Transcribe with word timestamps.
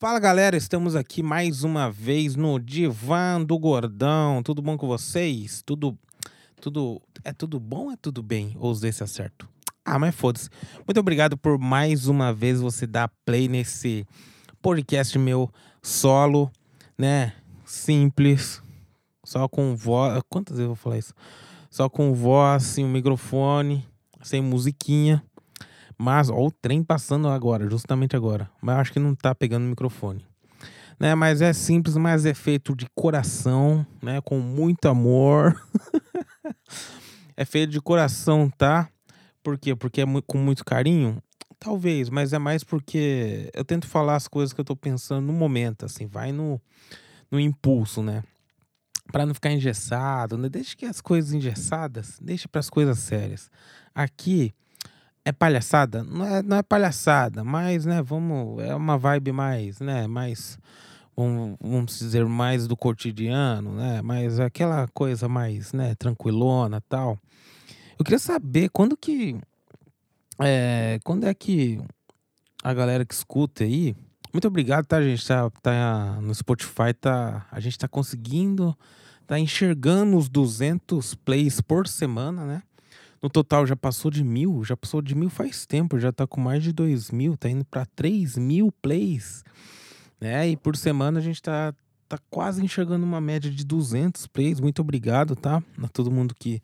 Fala 0.00 0.18
galera, 0.18 0.56
estamos 0.56 0.96
aqui 0.96 1.22
mais 1.22 1.62
uma 1.62 1.90
vez 1.90 2.34
no 2.34 2.58
Divã 2.58 3.38
do 3.38 3.58
Gordão. 3.58 4.42
Tudo 4.42 4.62
bom 4.62 4.74
com 4.74 4.86
vocês? 4.86 5.62
Tudo. 5.62 5.94
Tudo. 6.58 7.02
É 7.22 7.34
tudo 7.34 7.60
bom? 7.60 7.92
É 7.92 7.96
tudo 8.00 8.22
bem? 8.22 8.56
Ou 8.58 8.70
os 8.70 8.82
acerto? 8.82 9.46
Ah, 9.84 9.98
mas 9.98 10.14
foda-se. 10.14 10.48
Muito 10.86 10.98
obrigado 10.98 11.36
por 11.36 11.58
mais 11.58 12.06
uma 12.06 12.32
vez 12.32 12.62
você 12.62 12.86
dar 12.86 13.12
play 13.26 13.46
nesse 13.46 14.06
podcast 14.62 15.18
meu 15.18 15.50
solo, 15.82 16.50
né? 16.96 17.34
Simples. 17.66 18.62
Só 19.22 19.46
com 19.48 19.76
voz. 19.76 20.18
Quantas 20.30 20.56
vezes 20.56 20.62
eu 20.62 20.68
vou 20.68 20.76
falar 20.76 20.96
isso? 20.96 21.12
Só 21.70 21.90
com 21.90 22.14
voz, 22.14 22.62
sem 22.62 22.86
microfone, 22.86 23.86
sem 24.22 24.40
musiquinha. 24.40 25.22
Mas, 26.02 26.30
ó, 26.30 26.46
o 26.46 26.50
trem 26.50 26.82
passando 26.82 27.28
agora, 27.28 27.68
justamente 27.68 28.16
agora. 28.16 28.50
Mas 28.62 28.78
acho 28.78 28.92
que 28.94 28.98
não 28.98 29.14
tá 29.14 29.34
pegando 29.34 29.66
o 29.66 29.68
microfone. 29.68 30.26
Né, 30.98 31.14
mas 31.14 31.42
é 31.42 31.52
simples, 31.52 31.94
mas 31.94 32.24
é 32.24 32.32
feito 32.32 32.74
de 32.74 32.86
coração, 32.94 33.86
né? 34.02 34.18
Com 34.22 34.38
muito 34.40 34.88
amor. 34.88 35.60
é 37.36 37.44
feito 37.44 37.70
de 37.72 37.82
coração, 37.82 38.48
tá? 38.48 38.88
Por 39.42 39.58
quê? 39.58 39.76
Porque 39.76 40.00
é 40.00 40.04
com 40.26 40.38
muito 40.38 40.64
carinho? 40.64 41.22
Talvez, 41.58 42.08
mas 42.08 42.32
é 42.32 42.38
mais 42.38 42.64
porque 42.64 43.50
eu 43.54 43.62
tento 43.62 43.86
falar 43.86 44.16
as 44.16 44.26
coisas 44.26 44.54
que 44.54 44.60
eu 44.62 44.64
tô 44.64 44.74
pensando 44.74 45.26
no 45.26 45.34
momento, 45.34 45.84
assim, 45.84 46.06
vai 46.06 46.32
no, 46.32 46.58
no 47.30 47.38
impulso, 47.38 48.02
né? 48.02 48.24
Para 49.12 49.26
não 49.26 49.34
ficar 49.34 49.52
engessado, 49.52 50.38
né? 50.38 50.48
Deixa 50.48 50.74
que 50.74 50.86
as 50.86 51.02
coisas 51.02 51.34
engessadas, 51.34 52.18
deixa 52.22 52.48
para 52.48 52.60
as 52.60 52.70
coisas 52.70 52.98
sérias. 53.00 53.50
Aqui 53.94 54.54
é 55.30 55.32
palhaçada? 55.32 56.04
Não 56.04 56.24
é, 56.24 56.42
não 56.42 56.56
é 56.56 56.62
palhaçada, 56.62 57.42
mas, 57.42 57.86
né, 57.86 58.02
vamos, 58.02 58.62
é 58.62 58.74
uma 58.74 58.98
vibe 58.98 59.32
mais, 59.32 59.80
né, 59.80 60.06
mais, 60.06 60.58
vamos, 61.16 61.56
vamos 61.60 61.98
dizer, 61.98 62.26
mais 62.26 62.66
do 62.66 62.76
cotidiano, 62.76 63.74
né, 63.74 64.02
mas 64.02 64.38
aquela 64.38 64.86
coisa 64.88 65.28
mais, 65.28 65.72
né, 65.72 65.94
tranquilona 65.94 66.80
tal. 66.88 67.18
Eu 67.98 68.04
queria 68.04 68.18
saber 68.18 68.70
quando 68.70 68.96
que, 68.96 69.36
é, 70.40 70.98
quando 71.04 71.24
é 71.24 71.32
que 71.32 71.80
a 72.62 72.74
galera 72.74 73.04
que 73.04 73.14
escuta 73.14 73.64
aí, 73.64 73.94
muito 74.32 74.48
obrigado, 74.48 74.84
tá, 74.86 75.02
gente, 75.02 75.26
tá, 75.26 75.50
tá 75.62 76.18
no 76.20 76.34
Spotify, 76.34 76.92
tá, 77.00 77.46
a 77.50 77.60
gente 77.60 77.78
tá 77.78 77.88
conseguindo, 77.88 78.76
tá 79.26 79.38
enxergando 79.38 80.16
os 80.16 80.28
200 80.28 81.14
plays 81.14 81.60
por 81.60 81.86
semana, 81.86 82.44
né, 82.44 82.62
no 83.22 83.28
total 83.28 83.66
já 83.66 83.76
passou 83.76 84.10
de 84.10 84.24
mil, 84.24 84.64
já 84.64 84.76
passou 84.76 85.02
de 85.02 85.14
mil 85.14 85.28
faz 85.28 85.66
tempo, 85.66 85.98
já 85.98 86.10
tá 86.10 86.26
com 86.26 86.40
mais 86.40 86.62
de 86.62 86.72
dois 86.72 87.10
mil, 87.10 87.36
tá 87.36 87.48
indo 87.48 87.64
para 87.64 87.84
três 87.84 88.36
mil 88.36 88.72
plays, 88.80 89.44
né? 90.20 90.48
E 90.48 90.56
por 90.56 90.76
semana 90.76 91.18
a 91.18 91.22
gente 91.22 91.42
tá, 91.42 91.74
tá 92.08 92.18
quase 92.30 92.64
enxergando 92.64 93.04
uma 93.04 93.20
média 93.20 93.50
de 93.50 93.64
200 93.64 94.26
plays. 94.26 94.60
Muito 94.60 94.80
obrigado, 94.80 95.36
tá? 95.36 95.62
A 95.82 95.88
todo 95.88 96.10
mundo 96.10 96.34
que 96.34 96.62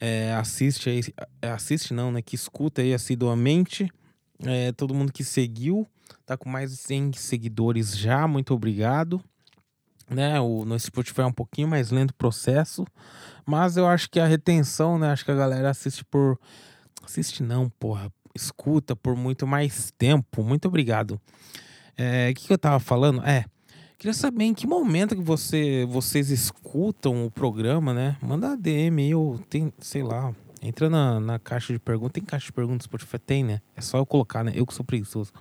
é, 0.00 0.34
assiste 0.34 0.90
aí, 0.90 1.00
é, 1.40 1.50
assiste 1.50 1.94
não, 1.94 2.10
né? 2.10 2.20
Que 2.22 2.34
escuta 2.34 2.82
aí 2.82 2.92
assiduamente. 2.92 3.88
É, 4.40 4.72
todo 4.72 4.94
mundo 4.94 5.12
que 5.12 5.22
seguiu, 5.22 5.86
tá 6.26 6.36
com 6.36 6.48
mais 6.48 6.72
de 6.72 6.76
100 6.76 7.12
seguidores 7.12 7.96
já, 7.96 8.26
muito 8.26 8.52
obrigado 8.52 9.22
né? 10.08 10.40
O, 10.40 10.64
no 10.64 10.78
Spotify 10.78 11.22
é 11.22 11.26
um 11.26 11.32
pouquinho 11.32 11.68
mais 11.68 11.90
lento 11.90 12.10
o 12.10 12.14
processo, 12.14 12.84
mas 13.46 13.76
eu 13.76 13.86
acho 13.86 14.08
que 14.10 14.20
a 14.20 14.26
retenção, 14.26 14.98
né? 14.98 15.10
Acho 15.10 15.24
que 15.24 15.30
a 15.30 15.36
galera 15.36 15.70
assiste 15.70 16.04
por. 16.04 16.38
Assiste 17.02 17.42
não, 17.42 17.68
porra. 17.68 18.10
Escuta 18.34 18.96
por 18.96 19.14
muito 19.14 19.46
mais 19.46 19.92
tempo. 19.96 20.42
Muito 20.42 20.66
obrigado. 20.66 21.20
É, 21.96 22.30
o 22.30 22.34
que, 22.34 22.48
que 22.48 22.52
eu 22.52 22.58
tava 22.58 22.80
falando? 22.80 23.22
É. 23.24 23.44
Queria 23.96 24.12
saber 24.12 24.44
em 24.44 24.54
que 24.54 24.66
momento 24.66 25.14
que 25.14 25.22
você, 25.22 25.86
vocês 25.88 26.30
escutam 26.30 27.24
o 27.24 27.30
programa, 27.30 27.94
né? 27.94 28.16
Manda 28.20 28.56
DM 28.56 29.14
ou 29.14 29.38
tem, 29.38 29.72
sei 29.78 30.02
lá, 30.02 30.34
entra 30.60 30.90
na, 30.90 31.20
na 31.20 31.38
caixa 31.38 31.72
de 31.72 31.78
perguntas. 31.78 32.12
Tem 32.12 32.24
caixa 32.24 32.46
de 32.46 32.52
perguntas 32.52 32.84
Spotify? 32.84 33.18
Tem, 33.18 33.44
né? 33.44 33.60
É 33.76 33.80
só 33.80 33.98
eu 33.98 34.04
colocar, 34.04 34.42
né? 34.42 34.52
Eu 34.54 34.66
que 34.66 34.74
sou 34.74 34.84
preguiçoso. 34.84 35.32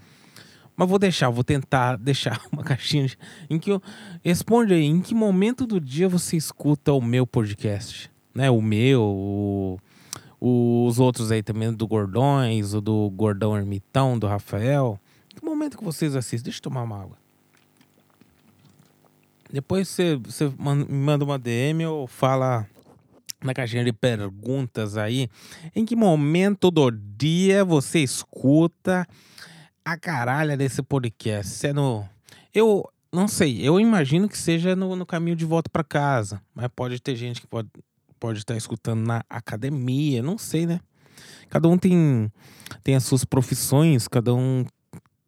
Mas 0.75 0.89
vou 0.89 0.97
deixar, 0.97 1.29
vou 1.29 1.43
tentar 1.43 1.97
deixar 1.99 2.41
uma 2.51 2.63
caixinha 2.63 3.07
em 3.49 3.59
que 3.59 3.71
eu 3.71 3.81
responde 4.23 4.73
aí, 4.73 4.83
em 4.83 5.01
que 5.01 5.13
momento 5.13 5.65
do 5.65 5.79
dia 5.79 6.09
você 6.09 6.35
escuta 6.35 6.93
o 6.93 7.01
meu 7.01 7.27
podcast, 7.27 8.11
né? 8.33 8.49
O 8.49 8.61
meu, 8.61 9.01
o, 9.01 10.85
os 10.87 10.99
outros 10.99 11.31
aí 11.31 11.43
também 11.43 11.71
do 11.71 11.87
Gordões, 11.87 12.73
o 12.73 12.81
do 12.81 13.09
Gordão 13.11 13.55
Ermitão, 13.55 14.17
do 14.17 14.27
Rafael. 14.27 14.99
Em 15.31 15.39
que 15.39 15.45
momento 15.45 15.77
que 15.77 15.83
vocês 15.83 16.15
assistem? 16.15 16.45
Deixa 16.45 16.59
eu 16.59 16.63
tomar 16.63 16.83
uma 16.83 17.01
água. 17.01 17.17
Depois 19.51 19.87
você, 19.87 20.15
você 20.15 20.45
me 20.47 20.85
manda 20.85 21.23
uma 21.23 21.37
DM 21.37 21.85
ou 21.85 22.07
fala 22.07 22.67
na 23.43 23.53
caixinha 23.53 23.83
de 23.83 23.93
perguntas 23.93 24.97
aí. 24.97 25.29
Em 25.75 25.85
que 25.85 25.95
momento 25.95 26.71
do 26.71 26.89
dia 26.89 27.63
você 27.63 27.99
escuta 27.99 29.07
a 29.85 29.97
caralha 29.97 30.55
desse 30.55 30.81
podcast. 30.81 31.51
Se 31.51 31.67
é 31.67 31.73
no. 31.73 32.07
Eu 32.53 32.89
não 33.11 33.27
sei, 33.27 33.61
eu 33.61 33.79
imagino 33.79 34.27
que 34.27 34.37
seja 34.37 34.75
no, 34.75 34.95
no 34.95 35.05
caminho 35.05 35.35
de 35.35 35.45
volta 35.45 35.69
para 35.69 35.83
casa. 35.83 36.41
Mas 36.53 36.67
pode 36.75 36.99
ter 37.01 37.15
gente 37.15 37.41
que 37.41 37.47
pode, 37.47 37.69
pode 38.19 38.39
estar 38.39 38.55
escutando 38.55 39.05
na 39.05 39.23
academia, 39.29 40.23
não 40.23 40.37
sei, 40.37 40.65
né? 40.65 40.79
Cada 41.49 41.67
um 41.67 41.77
tem, 41.77 42.31
tem 42.83 42.95
as 42.95 43.03
suas 43.03 43.23
profissões, 43.23 44.07
cada 44.07 44.33
um 44.33 44.65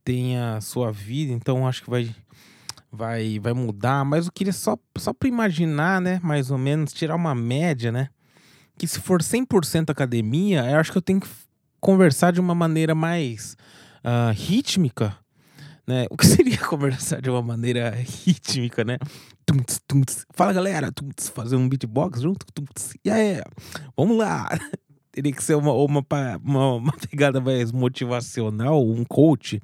tem 0.03 0.37
a 0.37 0.61
sua 0.61 0.91
vida, 0.91 1.33
então 1.33 1.67
acho 1.67 1.83
que 1.83 1.89
vai 1.89 2.13
vai 2.91 3.39
vai 3.39 3.53
mudar, 3.53 4.05
mas 4.05 4.25
eu 4.25 4.31
queria 4.31 4.53
só 4.53 4.77
só 4.97 5.13
para 5.13 5.27
imaginar, 5.27 5.99
né, 5.99 6.19
mais 6.23 6.49
ou 6.49 6.57
menos 6.57 6.93
tirar 6.93 7.15
uma 7.15 7.35
média, 7.35 7.91
né? 7.91 8.09
Que 8.77 8.87
se 8.87 8.99
for 8.99 9.21
100% 9.21 9.89
academia, 9.89 10.63
eu 10.69 10.79
acho 10.79 10.91
que 10.91 10.97
eu 10.97 11.01
tenho 11.01 11.19
que 11.19 11.27
conversar 11.79 12.31
de 12.31 12.39
uma 12.39 12.55
maneira 12.55 12.95
mais 12.95 13.55
uh, 14.05 14.31
rítmica, 14.31 15.17
né? 15.87 16.05
O 16.09 16.15
que 16.15 16.25
seria 16.27 16.57
conversar 16.57 17.21
de 17.21 17.29
uma 17.29 17.41
maneira 17.41 17.89
rítmica, 17.89 18.83
né? 18.83 18.97
Fala 20.33 20.53
galera, 20.53 20.91
fazer 21.33 21.55
um 21.55 21.67
beatbox 21.67 22.21
junto, 22.21 22.45
tumts. 22.53 22.93
e 23.03 23.09
aí, 23.09 23.41
vamos 23.97 24.17
lá. 24.17 24.47
Teria 25.11 25.31
que 25.31 25.43
ser 25.43 25.55
uma, 25.55 25.71
uma, 25.71 26.05
uma, 26.43 26.73
uma 26.75 26.93
pegada 27.09 27.39
mais 27.39 27.71
motivacional, 27.71 28.85
um 28.85 29.05
coach. 29.05 29.61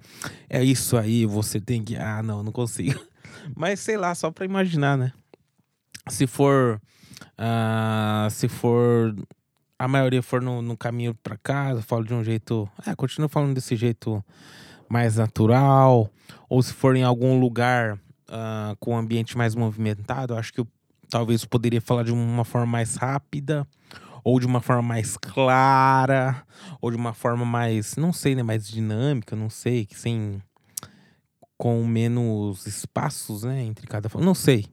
É 0.50 0.63
isso 0.63 0.96
aí, 0.96 1.25
você 1.25 1.59
tem 1.59 1.84
que. 1.84 1.97
Ah, 1.97 2.23
não, 2.23 2.41
não 2.41 2.53
consigo. 2.53 2.97
Mas 3.53 3.81
sei 3.81 3.97
lá, 3.97 4.16
só 4.16 4.31
pra 4.31 4.46
imaginar, 4.46 4.97
né? 4.97 5.12
Se 6.08 6.25
for. 6.25 6.81
Uh, 7.38 8.29
se 8.29 8.47
for 8.47 9.13
a 9.81 9.88
maioria 9.88 10.22
for 10.22 10.44
no, 10.44 10.62
no 10.62 10.78
caminho 10.78 11.16
para 11.16 11.36
casa, 11.38 11.81
falo 11.81 12.03
de 12.03 12.14
um 12.14 12.24
jeito. 12.24 12.69
É, 12.86 12.94
continuo 12.96 13.28
falando 13.28 13.56
desse 13.56 13.75
jeito 13.75 14.24
mais 14.88 15.16
natural. 15.16 16.08
Ou 16.47 16.62
se 16.62 16.72
for 16.72 16.96
em 16.96 17.02
algum 17.02 17.40
lugar 17.40 17.96
uh, 17.96 18.75
com 18.80 18.94
um 18.94 18.97
ambiente 18.97 19.36
mais 19.36 19.56
movimentado, 19.56 20.36
acho 20.36 20.53
que 20.53 20.59
eu 20.59 20.68
talvez 21.09 21.44
poderia 21.46 21.81
falar 21.81 22.03
de 22.03 22.12
uma 22.12 22.46
forma 22.46 22.68
mais 22.68 22.96
rápida. 22.96 23.68
Ou 24.24 24.40
de 24.40 24.46
uma 24.46 24.62
forma 24.62 24.84
mais 24.84 25.18
clara. 25.18 26.46
Ou 26.80 26.91
de 26.91 26.97
uma 26.97 27.14
forma 27.14 27.44
mais. 27.44 27.96
Não 27.96 28.14
sei, 28.14 28.36
né? 28.36 28.44
Mais 28.44 28.68
dinâmica, 28.68 29.36
não 29.36 29.50
sei. 29.50 29.88
Que 29.88 29.97
sem. 29.97 30.40
Com 31.58 31.84
menos 31.88 32.68
espaços, 32.68 33.41
né? 33.41 33.64
Entre 33.64 33.88
cada. 33.88 34.09
Não 34.20 34.36
sei. 34.36 34.68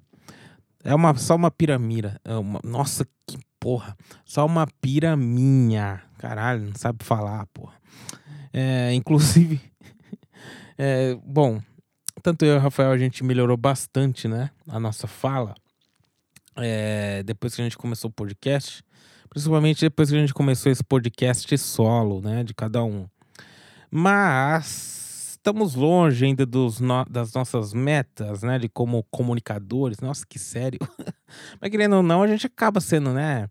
É 0.84 0.94
uma, 0.94 1.16
só 1.16 1.34
uma 1.34 1.50
piramira. 1.50 2.20
É 2.26 2.34
uma, 2.34 2.60
nossa, 2.62 3.06
que 3.26 3.38
porra. 3.60 3.96
Só 4.24 4.44
uma 4.46 4.66
piraminha. 4.80 6.02
Caralho, 6.18 6.66
não 6.66 6.74
sabe 6.74 7.04
falar, 7.04 7.46
porra. 7.46 7.74
É, 8.52 8.92
inclusive. 8.94 9.60
é, 10.76 11.16
bom, 11.24 11.60
tanto 12.22 12.44
eu 12.44 12.54
e 12.54 12.58
o 12.58 12.60
Rafael 12.60 12.90
a 12.90 12.98
gente 12.98 13.22
melhorou 13.24 13.56
bastante, 13.56 14.26
né? 14.28 14.50
A 14.66 14.80
nossa 14.80 15.06
fala. 15.06 15.54
É, 16.56 17.22
depois 17.22 17.54
que 17.54 17.60
a 17.60 17.64
gente 17.64 17.78
começou 17.78 18.10
o 18.10 18.12
podcast. 18.12 18.82
Principalmente 19.30 19.80
depois 19.80 20.10
que 20.10 20.16
a 20.16 20.20
gente 20.20 20.34
começou 20.34 20.72
esse 20.72 20.82
podcast 20.82 21.56
solo, 21.58 22.20
né? 22.20 22.42
De 22.42 22.54
cada 22.54 22.82
um. 22.82 23.06
Mas 23.90 25.07
estamos 25.48 25.74
longe 25.74 26.26
ainda 26.26 26.44
dos 26.44 26.78
no, 26.78 27.04
das 27.06 27.32
nossas 27.32 27.72
metas, 27.72 28.42
né? 28.42 28.58
De 28.58 28.68
como 28.68 29.02
comunicadores. 29.10 29.98
Nossa, 29.98 30.26
que 30.28 30.38
sério. 30.38 30.78
Mas 31.58 31.70
querendo 31.70 31.96
ou 31.96 32.02
não, 32.02 32.22
a 32.22 32.26
gente 32.26 32.46
acaba 32.46 32.80
sendo, 32.80 33.14
né? 33.14 33.48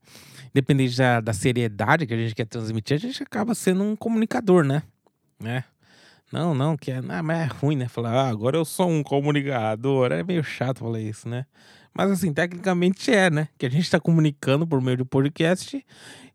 Independente 0.51 0.95
da, 0.95 1.19
da 1.19 1.33
seriedade 1.33 2.05
que 2.05 2.13
a 2.13 2.17
gente 2.17 2.35
quer 2.35 2.45
transmitir, 2.45 2.97
a 2.97 2.99
gente 2.99 3.23
acaba 3.23 3.55
sendo 3.55 3.83
um 3.83 3.95
comunicador, 3.95 4.63
né? 4.63 4.83
né? 5.39 5.63
Não, 6.31 6.53
não, 6.53 6.77
que 6.77 6.91
é, 6.91 7.01
não, 7.01 7.23
mas 7.23 7.39
é 7.39 7.45
ruim, 7.45 7.75
né? 7.75 7.87
Falar, 7.87 8.11
ah, 8.11 8.29
agora 8.29 8.57
eu 8.57 8.65
sou 8.65 8.89
um 8.89 9.01
comunicador. 9.01 10.11
É 10.11 10.23
meio 10.23 10.43
chato 10.43 10.79
falar 10.79 10.99
isso, 10.99 11.27
né? 11.27 11.47
Mas 11.93 12.11
assim, 12.11 12.31
tecnicamente 12.31 13.11
é, 13.11 13.31
né? 13.31 13.47
Que 13.57 13.65
a 13.65 13.69
gente 13.69 13.85
está 13.85 13.99
comunicando 13.99 14.67
por 14.67 14.79
meio 14.81 14.97
do 14.97 15.05
podcast 15.05 15.83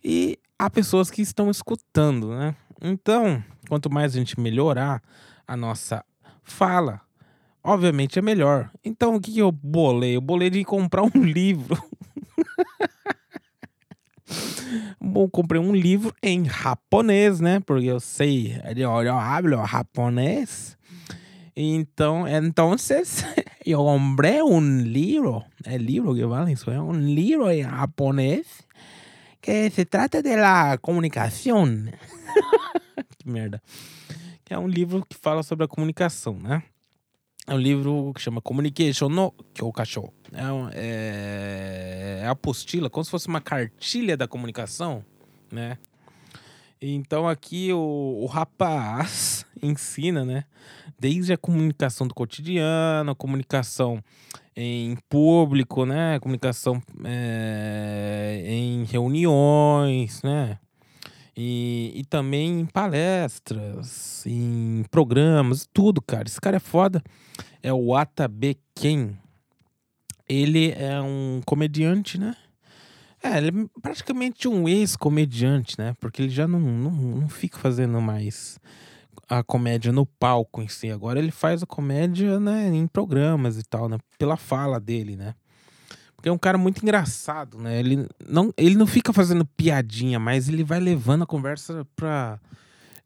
e 0.03 0.37
há 0.59 0.69
pessoas 0.69 1.09
que 1.09 1.23
estão 1.23 1.49
escutando, 1.49 2.35
né? 2.35 2.57
Então, 2.81 3.43
quanto 3.69 3.89
mais 3.89 4.17
a 4.17 4.19
gente 4.19 4.41
melhorar 4.41 5.01
a 5.53 5.57
nossa 5.57 6.03
fala, 6.43 7.03
obviamente 7.63 8.19
é 8.19 8.23
melhor. 8.23 8.71
Então 8.83 9.17
o 9.17 9.21
que, 9.21 9.33
que 9.33 9.39
eu 9.41 9.53
bolei? 9.53 10.17
Eu 10.17 10.23
bolei 10.23 10.49
de 10.49 10.65
comprar 10.65 11.03
um 11.03 11.23
livro. 11.23 11.77
Bom, 14.99 15.29
comprei 15.29 15.61
um 15.61 15.75
livro 15.75 16.15
em 16.23 16.47
japonês, 16.49 17.39
né? 17.39 17.61
Porque 17.61 17.87
eu 17.87 18.01
sei, 18.01 18.59
eu, 18.75 18.91
eu 19.03 19.15
hablo 19.15 19.63
japonês. 19.67 20.79
Então, 21.55 22.27
então 22.27 22.75
eu 23.67 23.79
comprei 23.81 24.41
um 24.41 24.81
livro, 24.81 25.45
é 25.67 25.77
livro 25.77 26.15
que 26.15 26.25
vale 26.25 26.53
isso, 26.53 26.71
é 26.71 26.81
um 26.81 26.93
livro 26.93 27.51
em 27.51 27.63
japonês 27.63 28.47
que 29.43 29.69
se 29.69 29.85
trata 29.85 30.23
de 30.23 30.35
la 30.35 30.79
comunicação. 30.79 31.67
que 33.19 33.29
merda. 33.29 33.61
É 34.53 34.59
um 34.59 34.69
livro 34.69 35.03
que 35.09 35.17
fala 35.17 35.43
sobre 35.43 35.65
a 35.65 35.69
comunicação, 35.69 36.35
né? 36.35 36.63
É 37.47 37.55
um 37.55 37.59
livro 37.59 38.13
que 38.15 38.21
chama 38.21 38.43
Communication 38.43 39.09
no 39.09 39.33
Kyokasho. 39.55 40.13
É, 40.31 40.43
é, 40.75 42.21
é 42.23 42.29
apostila, 42.29 42.91
como 42.91 43.03
se 43.03 43.11
fosse 43.11 43.29
uma 43.29 43.41
cartilha 43.41 44.15
da 44.15 44.29
comunicação, 44.29 45.03
né? 45.51 45.79
Então 46.83 47.27
aqui 47.27 47.73
o, 47.73 48.19
o 48.21 48.27
rapaz 48.27 49.47
ensina, 49.63 50.23
né? 50.23 50.45
Desde 51.01 51.33
a 51.33 51.39
comunicação 51.39 52.07
do 52.07 52.13
cotidiano, 52.13 53.13
a 53.13 53.15
comunicação 53.15 54.05
em 54.55 54.99
público, 55.09 55.87
né? 55.87 56.21
Comunicação 56.21 56.83
é, 57.07 58.43
em 58.45 58.85
reuniões, 58.85 60.23
né? 60.23 60.59
E, 61.37 61.93
e 61.95 62.05
também 62.05 62.61
em 62.61 62.67
palestras, 62.67 64.25
em 64.27 64.85
programas, 64.91 65.67
tudo, 65.73 66.03
cara. 66.03 66.25
Esse 66.27 66.41
cara 66.41 66.57
é 66.57 66.61
foda. 66.61 67.03
É 67.63 67.73
o 67.73 67.95
Atabe 67.95 68.59
Ken. 68.75 69.17
Ele 70.29 70.73
é 70.73 71.01
um 71.01 71.41
comediante, 71.45 72.19
né? 72.19 72.37
É, 73.23 73.39
ele 73.39 73.49
é 73.49 73.81
praticamente 73.81 74.49
um 74.49 74.69
ex-comediante, 74.69 75.79
né? 75.79 75.95
Porque 76.01 76.23
ele 76.23 76.31
já 76.31 76.47
não, 76.47 76.61
não, 76.61 76.91
não 76.91 77.29
fica 77.29 77.59
fazendo 77.59 78.01
mais 78.01 78.59
a 79.29 79.43
comédia 79.43 79.93
no 79.93 80.05
palco 80.05 80.61
em 80.61 80.69
si. 80.69 80.91
Agora 80.91 81.19
ele 81.19 81.31
faz 81.31 81.63
a 81.63 81.67
comédia 81.67 82.39
né, 82.39 82.69
em 82.69 82.87
programas 82.87 83.59
e 83.59 83.63
tal, 83.63 83.89
né? 83.89 83.99
Pela 84.19 84.37
fala 84.37 84.79
dele, 84.81 85.17
né? 85.17 85.35
Porque 86.23 86.29
é 86.29 86.33
um 86.33 86.39
cara 86.39 86.57
muito 86.57 86.81
engraçado, 86.81 87.59
né? 87.59 87.81
Ele 87.81 88.07
não, 88.29 88.55
ele 88.57 88.77
não 88.77 88.87
fica 88.87 89.13
fazendo 89.13 89.45
piadinha, 89.45 90.21
mas 90.21 90.49
ele 90.49 90.63
vai 90.63 90.79
levando 90.79 91.23
a 91.23 91.27
conversa 91.27 91.85
pra. 91.97 92.39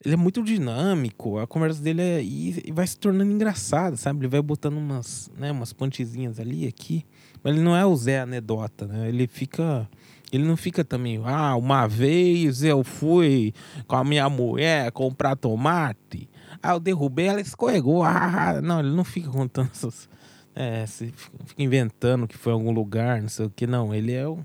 Ele 0.04 0.12
é 0.12 0.16
muito 0.18 0.42
dinâmico, 0.42 1.38
a 1.38 1.46
conversa 1.46 1.82
dele 1.82 2.02
é. 2.02 2.22
E, 2.22 2.62
e 2.66 2.72
vai 2.72 2.86
se 2.86 2.98
tornando 2.98 3.32
engraçada, 3.32 3.96
sabe? 3.96 4.20
Ele 4.20 4.28
vai 4.28 4.42
botando 4.42 4.76
umas, 4.76 5.30
né, 5.34 5.50
umas 5.50 5.72
pontezinhas 5.72 6.38
ali 6.38 6.66
aqui. 6.66 7.06
Mas 7.42 7.54
ele 7.54 7.64
não 7.64 7.74
é 7.74 7.86
o 7.86 7.96
Zé 7.96 8.20
Anedota, 8.20 8.86
né? 8.86 9.08
Ele 9.08 9.26
fica. 9.26 9.88
Ele 10.30 10.44
não 10.44 10.56
fica 10.56 10.84
também, 10.84 11.22
ah, 11.24 11.56
uma 11.56 11.86
vez 11.86 12.62
eu 12.62 12.82
fui 12.84 13.54
com 13.86 13.96
a 13.96 14.04
minha 14.04 14.28
mulher 14.28 14.90
comprar 14.90 15.36
tomate, 15.36 16.28
ah, 16.60 16.72
eu 16.72 16.80
derrubei, 16.80 17.28
ela 17.28 17.40
escorregou, 17.40 18.02
ah, 18.04 18.60
não, 18.60 18.80
ele 18.80 18.90
não 18.90 19.04
fica 19.04 19.30
contando 19.30 19.70
essas, 19.72 20.08
é, 20.56 20.86
se 20.86 21.12
fica 21.44 21.62
inventando 21.62 22.26
que 22.26 22.36
foi 22.36 22.54
algum 22.54 22.72
lugar, 22.72 23.20
não 23.20 23.28
sei 23.28 23.44
o 23.44 23.50
que. 23.50 23.66
Não, 23.66 23.94
ele 23.94 24.12
é 24.12 24.26
o, 24.26 24.38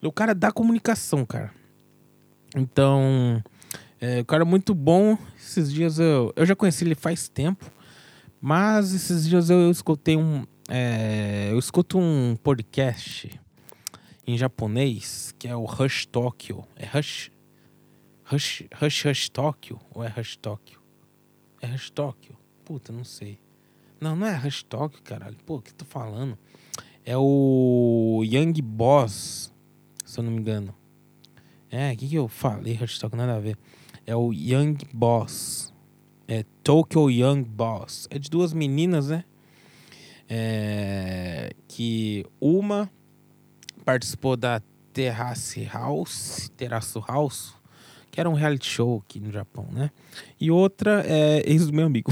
é 0.00 0.06
o 0.06 0.12
cara 0.12 0.32
da 0.32 0.52
comunicação, 0.52 1.26
cara. 1.26 1.52
Então, 2.56 3.42
é, 4.00 4.20
o 4.20 4.24
cara 4.24 4.44
é 4.44 4.46
muito 4.46 4.72
bom. 4.72 5.18
Esses 5.36 5.72
dias 5.72 5.98
eu, 5.98 6.32
eu 6.36 6.46
já 6.46 6.54
conheci 6.54 6.84
ele 6.84 6.94
faz 6.94 7.28
tempo, 7.28 7.70
mas 8.40 8.94
esses 8.94 9.28
dias 9.28 9.50
eu, 9.50 9.58
eu 9.58 9.70
escutei 9.72 10.16
um. 10.16 10.46
É, 10.70 11.48
eu 11.50 11.58
escuto 11.58 11.98
um 11.98 12.36
podcast 12.40 13.28
em 14.24 14.38
japonês 14.38 15.34
que 15.38 15.48
é 15.48 15.56
o 15.56 15.64
Rush 15.64 16.06
Tokyo. 16.06 16.64
É 16.76 16.86
Rush. 16.86 17.32
Rush, 18.24 18.64
Rush, 18.74 19.04
Rush 19.06 19.28
Tokyo? 19.30 19.80
Ou 19.92 20.04
é 20.04 20.08
Rush 20.08 20.36
Tokyo? 20.36 20.80
É 21.60 21.66
Rush 21.66 21.90
Tokyo? 21.90 22.36
Puta, 22.64 22.92
não 22.92 23.02
sei. 23.02 23.40
Não, 24.00 24.14
não 24.14 24.26
é 24.26 24.34
hashtag, 24.36 25.00
caralho. 25.02 25.36
Pô, 25.44 25.56
o 25.56 25.62
que 25.62 25.74
tô 25.74 25.84
falando? 25.84 26.38
É 27.04 27.16
o 27.16 28.22
Young 28.24 28.60
Boss, 28.62 29.52
se 30.04 30.20
eu 30.20 30.24
não 30.24 30.30
me 30.30 30.38
engano. 30.38 30.74
É, 31.70 31.92
o 31.92 31.96
que, 31.96 32.08
que 32.08 32.14
eu 32.14 32.28
falei? 32.28 32.74
Hashtag 32.74 33.16
nada 33.16 33.36
a 33.36 33.40
ver. 33.40 33.58
É 34.06 34.14
o 34.14 34.32
Young 34.32 34.76
Boss. 34.92 35.72
É 36.26 36.44
Tokyo 36.62 37.10
Young 37.10 37.42
Boss. 37.42 38.06
É 38.10 38.18
de 38.18 38.30
duas 38.30 38.52
meninas, 38.52 39.08
né? 39.08 39.24
É, 40.28 41.52
que 41.66 42.24
uma 42.40 42.90
participou 43.84 44.36
da 44.36 44.60
Terrace 44.92 45.64
House, 45.64 46.50
Terraço 46.56 47.02
House, 47.06 47.54
que 48.18 48.20
era 48.20 48.28
um 48.28 48.34
reality 48.34 48.68
show 48.68 49.00
aqui 49.06 49.20
no 49.20 49.30
Japão, 49.30 49.68
né? 49.70 49.92
E 50.40 50.50
outra 50.50 51.04
é 51.06 51.40
ex 51.46 51.68
do 51.68 51.72
meu 51.72 51.86
amigo. 51.86 52.10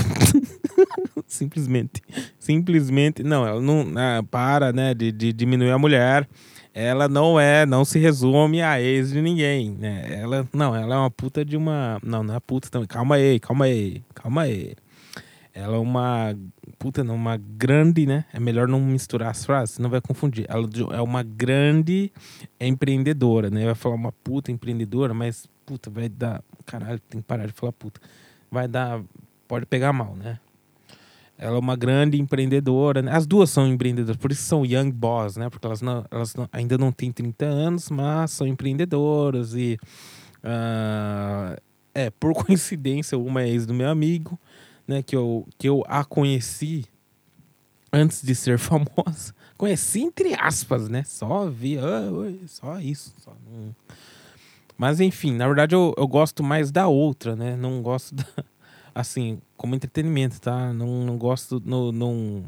Simplesmente. 1.26 2.00
Simplesmente. 2.38 3.25
Não, 3.25 3.44
ela 3.44 3.61
não. 3.61 3.85
Ah, 3.97 4.23
para, 4.23 4.73
né, 4.73 4.94
de, 4.94 5.11
de 5.11 5.32
diminuir 5.32 5.73
a 5.73 5.79
mulher. 5.79 6.29
Ela 6.73 7.08
não 7.08 7.41
é, 7.41 7.67
não 7.67 7.85
se 7.85 7.99
resume 7.99 8.62
a 8.62 8.81
ex 8.81 9.11
de 9.11 9.20
ninguém, 9.20 9.73
né? 9.73 10.20
Ela, 10.20 10.49
não, 10.53 10.76
ela 10.76 10.94
é 10.94 10.99
uma 10.99 11.11
puta 11.11 11.44
de 11.44 11.56
uma. 11.56 11.99
Não, 12.05 12.23
não 12.23 12.37
é 12.37 12.38
puta 12.38 12.70
também. 12.70 12.87
Calma 12.87 13.17
aí, 13.17 13.41
calma 13.41 13.64
aí, 13.64 14.05
calma 14.14 14.43
aí. 14.43 14.76
Ela 15.53 15.75
é 15.75 15.81
uma. 15.81 16.38
Puta, 16.79 17.03
não, 17.03 17.17
uma 17.17 17.37
grande, 17.37 18.06
né? 18.06 18.26
É 18.32 18.38
melhor 18.38 18.69
não 18.69 18.79
misturar 18.79 19.31
as 19.31 19.44
frases, 19.44 19.81
não 19.81 19.91
vai 19.91 20.00
confundir. 20.00 20.47
Ela 20.49 20.69
é 20.93 21.00
uma 21.00 21.25
grande 21.25 22.12
empreendedora, 22.61 23.50
né? 23.50 23.64
Vai 23.64 23.75
falar 23.75 23.97
uma 23.97 24.12
puta 24.12 24.53
empreendedora, 24.53 25.12
mas, 25.12 25.49
puta, 25.66 25.90
vai 25.90 26.08
dar. 26.08 26.42
Caralho, 26.64 27.00
tem 27.00 27.20
que 27.20 27.26
parar 27.26 27.46
de 27.46 27.52
falar 27.52 27.72
puta. 27.72 28.00
Vai 28.50 28.68
dar. 28.68 29.02
Pode 29.48 29.66
pegar 29.66 29.92
mal, 29.92 30.14
né? 30.14 30.38
Ela 31.36 31.56
é 31.56 31.58
uma 31.58 31.76
grande 31.76 32.18
empreendedora. 32.18 33.02
Né? 33.02 33.12
As 33.12 33.26
duas 33.26 33.50
são 33.50 33.66
empreendedoras, 33.66 34.16
por 34.16 34.32
isso 34.32 34.42
são 34.42 34.64
young 34.64 34.90
boss, 34.90 35.36
né? 35.36 35.50
Porque 35.50 35.66
elas, 35.66 35.82
não, 35.82 36.06
elas 36.10 36.34
não, 36.34 36.48
ainda 36.50 36.78
não 36.78 36.90
têm 36.90 37.12
30 37.12 37.44
anos, 37.44 37.90
mas 37.90 38.30
são 38.30 38.46
empreendedoras. 38.46 39.54
E. 39.54 39.78
Uh, 40.38 41.60
é, 41.92 42.10
por 42.10 42.32
coincidência, 42.44 43.19
uma 43.19 43.42
é 43.42 43.48
ex 43.48 43.66
do 43.66 43.74
meu 43.74 43.88
amigo, 43.88 44.38
né? 44.86 45.02
Que 45.02 45.16
eu, 45.16 45.46
que 45.58 45.69
eu 45.69 45.82
a 45.86 46.04
conheci 46.04 46.84
antes 47.92 48.22
de 48.22 48.34
ser 48.34 48.58
famosa. 48.60 49.34
Conheci 49.56 50.00
entre 50.00 50.34
aspas, 50.34 50.88
né? 50.88 51.02
Só 51.05 51.48
vi, 51.48 51.79
ah, 51.79 52.08
só 52.46 52.79
isso. 52.79 53.14
Só. 53.19 53.34
Mas 54.76 55.00
enfim, 55.00 55.32
na 55.32 55.46
verdade 55.46 55.74
eu, 55.74 55.94
eu 55.96 56.06
gosto 56.06 56.42
mais 56.42 56.70
da 56.70 56.86
outra, 56.86 57.34
né? 57.34 57.56
Não 57.56 57.82
gosto 57.82 58.14
da 58.14 58.24
assim, 58.94 59.38
como 59.56 59.74
entretenimento, 59.74 60.40
tá? 60.40 60.72
Não, 60.72 61.04
não 61.04 61.18
gosto, 61.18 61.62
não, 61.64 61.92
não, 61.92 62.44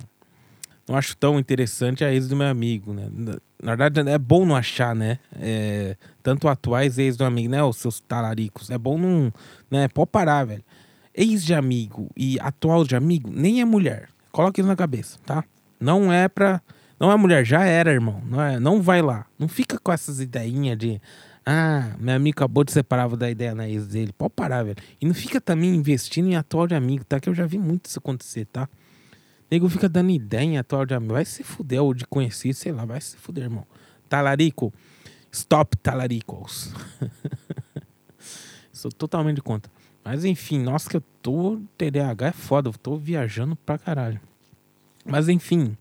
não 0.89 0.97
acho 0.97 1.17
tão 1.17 1.39
interessante 1.39 2.03
a 2.03 2.13
ex 2.13 2.29
do 2.29 2.37
meu 2.37 2.49
amigo, 2.49 2.95
né? 2.95 3.09
Na 3.63 3.75
verdade, 3.75 4.09
é 4.09 4.19
bom 4.19 4.47
não 4.47 4.57
achar, 4.57 4.95
né? 4.95 5.19
É, 5.39 5.97
tanto 6.23 6.49
atuais 6.49 6.99
ex 6.99 7.17
do 7.17 7.25
amigo, 7.25 7.51
né? 7.51 7.63
Os 7.63 7.77
seus 7.77 8.01
talaricos. 8.01 8.71
É 8.71 8.79
bom 8.79 8.97
não. 8.97 9.33
Né? 9.71 9.89
Pode 9.89 10.11
parar, 10.11 10.45
velho. 10.45 10.65
Ex 11.15 11.45
de 11.45 11.53
amigo 11.53 12.09
e 12.17 12.39
atual 12.41 12.85
de 12.85 12.97
amigo 12.97 13.31
nem 13.31 13.61
é 13.61 13.65
mulher. 13.65 14.09
Coloque 14.31 14.61
isso 14.61 14.69
na 14.69 14.77
cabeça, 14.77 15.19
tá? 15.27 15.45
Não 15.81 16.13
é 16.13 16.29
pra. 16.29 16.63
Não 16.99 17.13
é 17.13 17.17
mulher, 17.17 17.45
já 17.45 17.65
era, 17.65 17.93
irmão. 17.93 18.23
Não, 18.25 18.41
é, 18.41 18.59
não 18.59 18.81
vai 18.81 19.03
lá. 19.03 19.27
Não 19.39 19.49
fica 19.49 19.79
com 19.79 19.93
essas 19.93 20.21
ideinhas 20.21 20.79
de. 20.79 21.01
Ah, 21.51 21.97
meu 21.99 22.15
amigo 22.15 22.37
acabou 22.37 22.63
de 22.63 22.73
separar 22.73 23.09
da 23.17 23.31
ideia 23.31 23.55
na 23.55 23.67
ex 23.67 23.87
dele. 23.87 24.13
Pode 24.13 24.35
parar, 24.35 24.65
velho. 24.65 24.77
E 25.01 25.07
não 25.07 25.15
fica 25.15 25.41
também 25.41 25.75
investindo 25.75 26.29
em 26.29 26.37
atual 26.37 26.67
de 26.67 26.75
amigo, 26.75 27.07
tá? 27.07 27.19
Que 27.19 27.27
eu 27.27 27.35
já 27.35 27.47
vi 27.47 27.57
muito 27.57 27.87
isso 27.87 27.99
acontecer, 27.99 28.45
tá? 28.45 28.69
Nego 29.51 29.67
fica 29.71 29.89
dando 29.89 30.11
ideia 30.11 30.43
em 30.43 30.59
atual 30.59 30.85
de 30.85 30.93
amigo. 30.93 31.15
Vai 31.15 31.25
se 31.25 31.43
fuder, 31.43 31.83
ou 31.83 31.95
de 31.95 32.05
conhecido, 32.05 32.53
sei 32.53 32.71
lá, 32.71 32.85
vai 32.85 33.01
se 33.01 33.17
fuder, 33.17 33.45
irmão. 33.45 33.67
Talarico, 34.11 34.71
stop 35.33 35.75
talaricos. 35.79 36.71
Sou 38.71 38.93
totalmente 38.93 39.41
contra. 39.41 39.73
Mas 40.05 40.27
enfim, 40.27 40.59
nossa, 40.59 40.91
que 40.91 40.99
eu 40.99 41.05
tô. 41.23 41.63
TDAH 41.79 42.27
é 42.27 42.33
foda, 42.33 42.69
eu 42.69 42.75
tô 42.75 42.99
viajando 42.99 43.57
pra 43.57 43.79
caralho. 43.79 44.21
Mas 45.03 45.31
enfim 45.31 45.79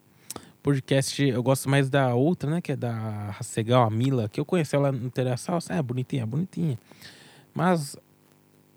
podcast, 0.67 1.23
eu 1.23 1.41
gosto 1.41 1.69
mais 1.69 1.89
da 1.89 2.13
outra, 2.13 2.51
né? 2.51 2.59
Que 2.59 2.73
é 2.73 2.75
da 2.75 3.31
Racegal, 3.31 3.83
a 3.85 3.89
Mila, 3.89 4.27
que 4.27 4.37
eu 4.37 4.43
conheci 4.43 4.75
ela 4.75 4.91
no 4.91 5.09
Terraçal. 5.09 5.59
É 5.69 5.81
bonitinha, 5.81 6.23
é 6.23 6.25
bonitinha. 6.25 6.77
Mas 7.53 7.95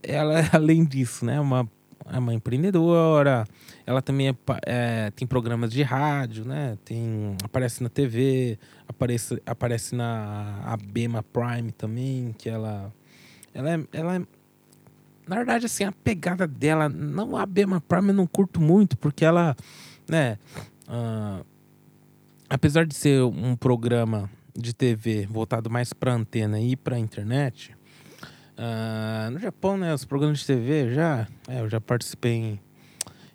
ela, 0.01 0.37
além 0.55 0.85
disso, 0.85 1.25
né? 1.25 1.41
Uma, 1.41 1.69
é 2.07 2.17
uma 2.17 2.33
empreendedora. 2.33 3.45
Ela 3.85 4.01
também 4.01 4.29
é, 4.29 4.35
é, 4.67 5.11
tem 5.11 5.27
programas 5.27 5.73
de 5.73 5.83
rádio, 5.83 6.45
né? 6.45 6.79
Tem, 6.85 7.37
aparece 7.43 7.83
na 7.83 7.89
TV, 7.89 8.57
aparece, 8.87 9.43
aparece 9.45 9.97
na 9.97 10.63
Abema 10.67 11.25
Prime 11.25 11.73
também, 11.73 12.33
que 12.39 12.49
ela... 12.49 12.95
Ela 13.53 13.75
é, 13.75 13.81
ela 13.93 14.15
é 14.15 14.23
na 15.27 15.37
verdade, 15.37 15.67
assim, 15.67 15.83
a 15.83 15.93
pegada 15.93 16.47
dela, 16.47 16.89
não 16.89 17.37
a 17.37 17.43
Abema 17.43 17.81
Prime 17.81 18.09
eu 18.09 18.15
não 18.15 18.27
curto 18.29 18.61
muito, 18.61 18.97
porque 18.97 19.25
ela 19.25 19.57
né? 20.09 20.39
Uh, 20.89 21.45
apesar 22.51 22.85
de 22.85 22.95
ser 22.95 23.23
um 23.23 23.55
programa 23.55 24.29
de 24.57 24.75
TV 24.75 25.27
voltado 25.31 25.71
mais 25.71 25.93
para 25.93 26.13
antena 26.13 26.61
e 26.61 26.77
para 26.77 26.99
internet, 26.99 27.73
uh, 28.59 29.31
no 29.31 29.39
Japão, 29.39 29.77
né, 29.77 29.95
os 29.95 30.05
programas 30.05 30.41
de 30.41 30.47
TV 30.47 30.93
já, 30.93 31.29
é, 31.49 31.61
eu 31.61 31.69
já 31.69 31.81
participei 31.81 32.33
em, 32.33 32.61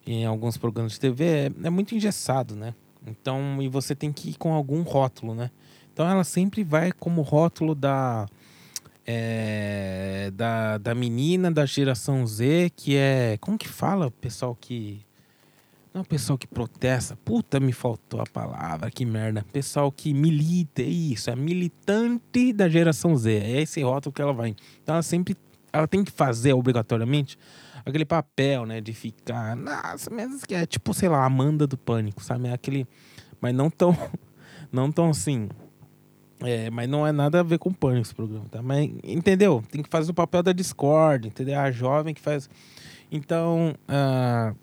em, 0.05 0.25
alguns 0.25 0.57
programas 0.57 0.91
de 0.91 0.99
TV, 0.99 1.23
é, 1.23 1.51
é, 1.63 1.69
muito 1.69 1.95
engessado, 1.95 2.55
né? 2.55 2.75
Então, 3.07 3.61
e 3.61 3.69
você 3.69 3.95
tem 3.95 4.11
que 4.11 4.31
ir 4.31 4.37
com 4.37 4.53
algum 4.53 4.81
rótulo, 4.81 5.33
né? 5.33 5.49
Então, 5.93 6.09
ela 6.09 6.25
sempre 6.25 6.63
vai 6.63 6.91
como 6.91 7.21
rótulo 7.21 7.73
da 7.73 8.27
é, 9.07 10.31
da, 10.33 10.79
da 10.79 10.95
menina 10.95 11.51
da 11.51 11.65
geração 11.65 12.25
Z, 12.25 12.71
que 12.75 12.97
é 12.97 13.37
como 13.39 13.57
que 13.57 13.67
fala 13.67 14.07
o 14.07 14.11
pessoal 14.11 14.57
que 14.59 15.05
não 15.95 16.01
é 16.01 16.03
pessoal 16.03 16.37
que 16.37 16.45
protesta. 16.45 17.15
Puta, 17.15 17.57
me 17.57 17.71
faltou 17.71 18.19
a 18.19 18.25
palavra, 18.25 18.91
que 18.91 19.05
merda. 19.05 19.45
Pessoal 19.53 19.89
que 19.89 20.13
milita, 20.13 20.81
é 20.81 20.85
isso, 20.85 21.29
é 21.29 21.35
militante 21.37 22.51
da 22.51 22.67
geração 22.67 23.15
Z. 23.15 23.31
É 23.31 23.61
esse 23.61 23.81
rótulo 23.81 24.11
que 24.11 24.21
ela 24.21 24.33
vai. 24.33 24.53
Então 24.83 24.95
ela 24.95 25.01
sempre 25.01 25.37
ela 25.71 25.87
tem 25.87 26.03
que 26.03 26.11
fazer 26.11 26.51
obrigatoriamente 26.51 27.37
aquele 27.85 28.03
papel, 28.03 28.65
né, 28.65 28.81
de 28.81 28.93
ficar, 28.93 29.55
nossa, 29.55 30.09
mas 30.09 30.43
que 30.43 30.55
é 30.55 30.65
tipo, 30.65 30.93
sei 30.93 31.07
lá, 31.07 31.23
Amanda 31.23 31.67
do 31.67 31.77
Pânico, 31.77 32.21
sabe? 32.21 32.47
É 32.47 32.53
aquele, 32.53 32.85
mas 33.39 33.53
não 33.53 33.69
tão 33.69 33.95
não 34.71 34.91
tão 34.91 35.11
assim. 35.11 35.47
É, 36.41 36.69
mas 36.69 36.89
não 36.89 37.07
é 37.07 37.13
nada 37.13 37.39
a 37.39 37.43
ver 37.43 37.57
com 37.57 37.71
pânico 37.71 38.01
esse 38.01 38.13
programa, 38.13 38.45
tá? 38.51 38.61
Mas 38.61 38.91
entendeu? 39.01 39.63
Tem 39.71 39.81
que 39.81 39.89
fazer 39.89 40.11
o 40.11 40.13
papel 40.13 40.43
da 40.43 40.51
Discord, 40.51 41.29
entendeu? 41.29 41.57
A 41.57 41.71
jovem 41.71 42.13
que 42.13 42.19
faz. 42.19 42.49
Então, 43.09 43.73
uh, 43.87 44.55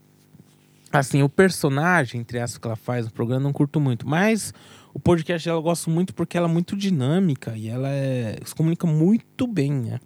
Assim, 0.92 1.22
o 1.22 1.28
personagem, 1.28 2.20
entre 2.20 2.38
as 2.38 2.58
que 2.58 2.66
ela 2.66 2.76
faz 2.76 3.06
no 3.06 3.12
programa, 3.12 3.40
não 3.42 3.52
curto 3.52 3.80
muito. 3.80 4.06
Mas 4.06 4.52
o 4.92 5.00
podcast 5.00 5.48
ela 5.48 5.58
eu 5.58 5.62
gosto 5.62 5.88
muito 5.88 6.14
porque 6.14 6.36
ela 6.36 6.48
é 6.48 6.52
muito 6.52 6.76
dinâmica 6.76 7.56
e 7.56 7.68
ela 7.68 7.88
é, 7.88 8.38
se 8.44 8.54
comunica 8.54 8.86
muito 8.86 9.46
bem, 9.46 9.72
né? 9.72 9.98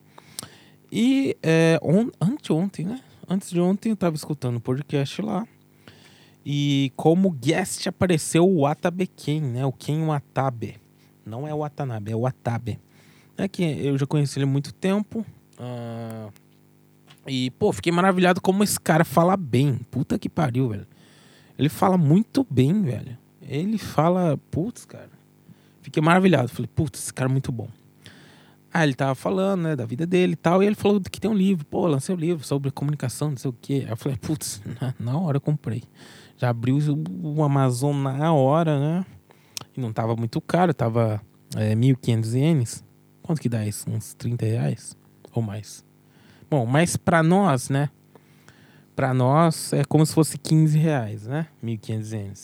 E 0.91 1.37
é, 1.43 1.79
on, 1.83 2.11
anteontem, 2.21 2.87
né? 2.87 3.01
Antes 3.29 3.51
de 3.51 3.61
ontem 3.61 3.91
eu 3.91 3.97
tava 3.97 4.15
escutando 4.15 4.57
o 4.57 4.61
podcast 4.61 5.21
lá. 5.21 5.45
E 6.45 6.93
como 6.95 7.33
guest 7.33 7.89
apareceu 7.89 8.49
o 8.49 8.61
Watabe 8.61 9.09
Ken, 9.09 9.41
né? 9.41 9.67
O 9.67 9.73
Ken 9.73 10.07
Watabe. 10.07 10.77
Não 11.25 11.49
é 11.49 11.53
o 11.53 11.59
Watanabe, 11.59 12.13
é 12.13 12.17
o 12.17 12.21
Watabe. 12.21 12.79
É 13.37 13.49
que 13.49 13.65
eu 13.65 13.99
já 13.99 14.07
conheci 14.07 14.39
ele 14.39 14.45
há 14.45 14.49
muito 14.49 14.73
tempo. 14.73 15.27
Uh, 15.59 16.33
e, 17.27 17.51
pô, 17.53 17.73
fiquei 17.73 17.93
maravilhado 17.93 18.41
como 18.41 18.63
esse 18.63 18.79
cara 18.79 19.05
fala 19.05 19.37
bem. 19.37 19.81
Puta 19.91 20.19
que 20.19 20.29
pariu, 20.29 20.69
velho. 20.69 20.87
Ele 21.59 21.69
fala 21.69 21.97
muito 21.97 22.47
bem, 22.49 22.83
velho. 22.83 23.17
Ele 23.43 23.79
fala, 23.79 24.39
putz, 24.51 24.85
cara. 24.85 25.11
Fiquei 25.81 26.03
maravilhado. 26.03 26.49
Falei, 26.49 26.69
putz, 26.75 27.01
esse 27.01 27.15
cara 27.15 27.31
é 27.31 27.33
muito 27.33 27.51
bom. 27.51 27.69
Ah, 28.73 28.85
ele 28.85 28.95
tava 28.95 29.15
falando, 29.15 29.63
né, 29.63 29.77
da 29.77 29.87
vida 29.87 30.07
dele 30.07 30.35
e 30.35 30.37
tal. 30.37 30.63
E 30.63 30.67
ele 30.67 30.75
falou 30.75 31.01
que 31.01 31.21
tem 31.21 31.31
um 31.31 31.35
livro. 31.35 31.65
Pô, 31.65 31.87
lancei 31.87 32.15
um 32.15 32.19
livro 32.19 32.47
sobre 32.47 32.71
comunicação, 32.71 33.31
não 33.31 33.37
sei 33.37 33.51
o 33.51 33.55
quê. 33.61 33.85
Aí 33.87 33.93
eu 33.93 33.97
falei, 33.97 34.19
putz, 34.19 34.61
na, 34.81 34.95
na 34.99 35.19
hora 35.19 35.39
eu 35.39 35.41
comprei. 35.41 35.83
Já 36.37 36.51
abriu 36.51 36.79
o 37.23 37.43
Amazon 37.43 37.97
na 37.97 38.33
hora, 38.35 38.79
né? 38.79 39.07
E 39.75 39.81
não 39.81 39.93
tava 39.93 40.15
muito 40.15 40.41
caro, 40.41 40.75
tava 40.75 41.23
é, 41.57 41.75
1.500 41.75 42.35
ienes. 42.35 42.85
Quanto 43.23 43.41
que 43.41 43.49
dá 43.49 43.65
isso? 43.65 43.89
Uns 43.89 44.13
30 44.15 44.45
reais? 44.45 44.97
Ou 45.33 45.41
mais? 45.41 45.86
Bom, 46.49 46.65
mas 46.65 46.97
para 46.97 47.23
nós, 47.23 47.69
né? 47.69 47.91
Para 48.95 49.13
nós 49.13 49.73
é 49.73 49.85
como 49.85 50.07
se 50.07 50.15
fosse 50.15 50.39
15 50.39 50.79
reais, 50.79 51.27
né? 51.27 51.49
1.500 51.63 52.13
ienes. 52.13 52.39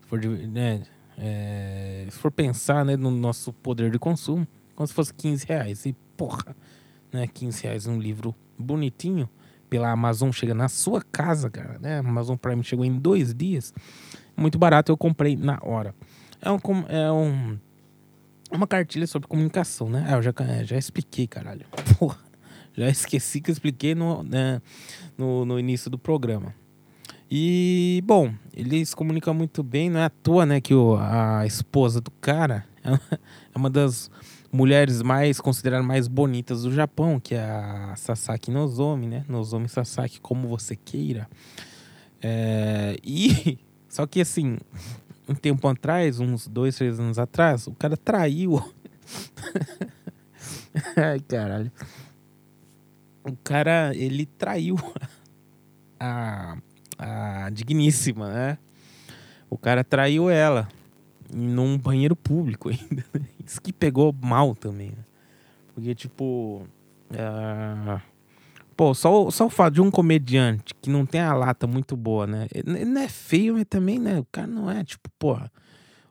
Se 0.00 0.06
for, 0.06 0.20
né, 0.20 0.82
é, 1.16 2.06
se 2.10 2.18
for 2.18 2.30
pensar 2.30 2.84
né, 2.84 2.96
no 2.96 3.10
nosso 3.10 3.52
poder 3.52 3.90
de 3.90 3.98
consumo, 3.98 4.46
como 4.74 4.86
se 4.86 4.92
fosse 4.92 5.14
15 5.14 5.46
reais. 5.46 5.86
E 5.86 5.94
porra, 6.16 6.54
né? 7.12 7.26
15 7.26 7.62
reais 7.62 7.86
um 7.86 7.98
livro 7.98 8.34
bonitinho 8.58 9.28
pela 9.70 9.90
Amazon 9.90 10.30
chega 10.30 10.52
na 10.52 10.68
sua 10.68 11.00
casa, 11.00 11.48
cara, 11.48 11.78
né? 11.78 12.00
Amazon 12.00 12.36
Prime 12.36 12.62
chegou 12.62 12.84
em 12.84 12.98
dois 12.98 13.32
dias. 13.32 13.72
Muito 14.36 14.58
barato, 14.58 14.92
eu 14.92 14.96
comprei 14.96 15.36
na 15.36 15.58
hora. 15.62 15.94
É 16.42 16.50
um, 16.50 16.58
é 16.88 17.12
um 17.12 17.58
uma 18.50 18.66
cartilha 18.66 19.06
sobre 19.06 19.28
comunicação, 19.28 19.88
né? 19.88 20.04
Ah, 20.08 20.16
eu 20.16 20.22
já, 20.22 20.32
já 20.64 20.76
expliquei, 20.76 21.26
caralho. 21.26 21.64
Porra. 21.98 22.29
Já 22.76 22.88
esqueci 22.88 23.40
que 23.40 23.50
eu 23.50 23.52
expliquei 23.52 23.94
no, 23.94 24.22
né, 24.22 24.60
no, 25.16 25.44
no 25.44 25.58
início 25.58 25.90
do 25.90 25.98
programa. 25.98 26.54
E, 27.30 28.02
bom, 28.04 28.34
ele 28.52 28.84
se 28.84 28.94
comunica 28.96 29.32
muito 29.32 29.62
bem, 29.62 29.88
não 29.88 30.00
é 30.00 30.04
à 30.04 30.10
toa, 30.10 30.44
né, 30.44 30.60
que 30.60 30.74
o, 30.74 30.96
a 30.96 31.46
esposa 31.46 32.00
do 32.00 32.10
cara 32.10 32.66
é 32.82 32.98
uma 33.56 33.70
das 33.70 34.10
mulheres 34.52 35.00
mais 35.00 35.40
consideradas 35.40 35.86
mais 35.86 36.08
bonitas 36.08 36.62
do 36.62 36.72
Japão, 36.72 37.20
que 37.20 37.36
é 37.36 37.42
a 37.42 37.94
Sasaki 37.96 38.50
Nozomi, 38.50 39.06
né? 39.06 39.24
Nozomi 39.28 39.68
Sasaki, 39.68 40.20
como 40.20 40.48
você 40.48 40.74
queira. 40.74 41.28
É, 42.20 42.96
e 43.04 43.58
só 43.88 44.08
que 44.08 44.20
assim, 44.20 44.58
um 45.28 45.34
tempo 45.34 45.68
atrás, 45.68 46.18
uns 46.18 46.48
dois, 46.48 46.74
três 46.76 46.98
anos 46.98 47.16
atrás, 47.18 47.68
o 47.68 47.72
cara 47.72 47.96
traiu. 47.96 48.60
Ai, 50.96 51.20
caralho 51.20 51.70
o 53.24 53.36
cara, 53.36 53.92
ele 53.94 54.26
traiu 54.26 54.76
a, 55.98 56.56
a 56.98 57.50
digníssima, 57.50 58.32
né? 58.32 58.58
O 59.48 59.58
cara 59.58 59.82
traiu 59.82 60.30
ela 60.30 60.68
num 61.32 61.76
banheiro 61.76 62.16
público 62.16 62.68
ainda. 62.68 63.04
Isso 63.44 63.60
que 63.60 63.72
pegou 63.72 64.14
mal 64.22 64.54
também. 64.54 64.90
Né? 64.90 65.04
Porque, 65.74 65.94
tipo. 65.94 66.66
Uh, 67.10 68.00
pô, 68.76 68.94
só, 68.94 69.28
só 69.30 69.46
o 69.46 69.50
fato 69.50 69.74
de 69.74 69.80
um 69.80 69.90
comediante 69.90 70.72
que 70.80 70.88
não 70.88 71.04
tem 71.04 71.20
a 71.20 71.34
lata 71.34 71.66
muito 71.66 71.96
boa, 71.96 72.26
né? 72.26 72.46
Ele 72.54 72.84
não 72.84 73.00
é 73.00 73.08
feio, 73.08 73.54
mas 73.54 73.66
também, 73.68 73.98
né? 73.98 74.20
O 74.20 74.26
cara 74.30 74.46
não 74.46 74.70
é, 74.70 74.84
tipo, 74.84 75.10
porra, 75.18 75.50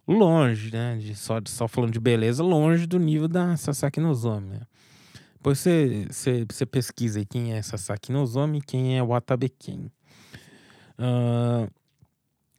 longe, 0.06 0.72
né? 0.72 0.98
De 0.98 1.16
só, 1.16 1.40
só 1.46 1.68
falando 1.68 1.94
de 1.94 2.00
beleza, 2.00 2.44
longe 2.44 2.86
do 2.86 3.00
nível 3.00 3.28
da 3.28 3.56
Sasaki 3.56 4.00
Nozomi, 4.00 4.50
né? 4.50 4.62
Depois 5.40 5.60
você, 5.60 6.06
você, 6.52 6.66
pesquisa 6.66 7.20
aí 7.20 7.26
quem 7.26 7.54
é 7.54 7.62
Sasaki 7.62 8.12
Nozomi 8.12 8.58
e 8.58 8.62
quem 8.62 8.98
é 8.98 9.04
Watabe 9.04 9.48
Ken. 9.48 9.90
Uh, 11.00 11.72